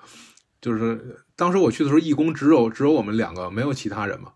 [0.62, 4.32] 就是当时我去的时候，义工只有只有我们两个，没有其他人嘛。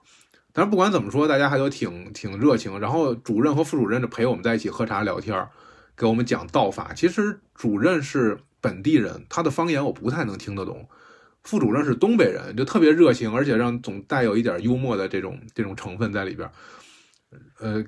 [0.52, 2.80] 但是不管怎么说，大家还都挺挺热情。
[2.80, 5.48] 然后主任和副主任就陪我们在一起喝茶聊天，
[5.96, 6.94] 给我们讲道法。
[6.94, 8.38] 其实主任是。
[8.68, 10.90] 本地人，他的方言我不太能听得懂。
[11.44, 16.52] 副主任是东北人，就特别热情，而且让总带有一点幽默的这种这种成分在里边。
[17.60, 17.82] 呃，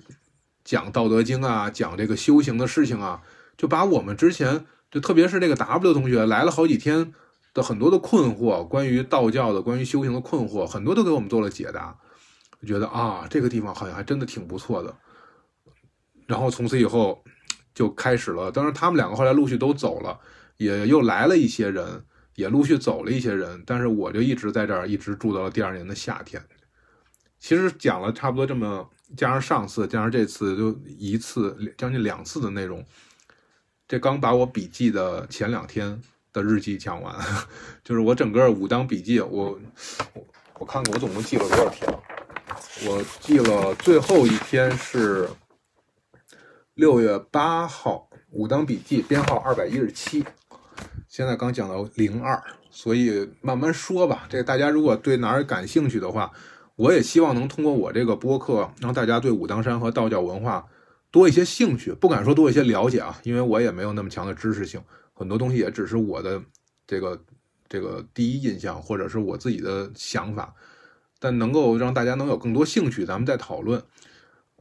[0.64, 3.22] 讲《道德经》啊，讲这个修行的事情啊，
[3.58, 7.14] 就把我们之前就特别是这个 W 同学来了好几天
[7.54, 11.98] 的很多的困惑，关于道教的、关于修行的困惑，很多都给我们做了解答。
[12.62, 14.96] 我觉得啊，这个地方好像还真的挺不错的。
[16.26, 17.22] 然后从此以后
[17.74, 20.18] 就开始了，当然他们两个后来陆续都走了。
[20.60, 22.04] 也又来了一些人，
[22.36, 26.42] 也陆续走了一些人，但是我就一直在这儿，一直住到了第二年的夏天。
[27.40, 32.86] 其实讲了差不多这么，加上上次，加上这次，就一次将近两次的内容。
[33.88, 36.02] 这刚把我笔记的前两天
[36.34, 37.16] 的日记讲完，
[37.82, 39.58] 就是我整个武当笔记，我
[40.60, 41.90] 我看看我总共记了多少天。
[42.86, 45.30] 我记了最后一天是
[46.74, 50.26] 六月八号，武当笔记编号二百一十七。
[51.10, 52.40] 现在刚讲到零二，
[52.70, 54.28] 所以慢慢说吧。
[54.30, 56.32] 这大家如果对哪儿感兴趣的话，
[56.76, 60.64] 我也希望能通过我这个播客，让大家对武当山和道教文化
[61.10, 61.92] 多一些兴趣。
[61.94, 64.80] 不敢说多一些了解啊，因为我也没有那么强的知识性，
[65.12, 66.40] 很多东西也只是我的
[66.86, 67.20] 这个
[67.68, 70.54] 这个第一印象，或者是我自己的想法。
[71.20, 73.82] 但能够让大家能有更多兴趣，咱们再讨论。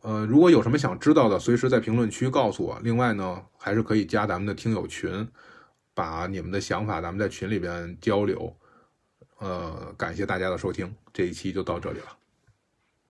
[0.00, 2.80] 呃，如果有什么想知道的，随时在评论区告诉我。
[2.82, 5.28] 另外呢，还是可以加咱们的听友群，
[5.98, 8.56] 把你们的想法咱们在群里边交流。
[9.38, 12.17] 呃，感谢大家的收听，这一期就到这里了。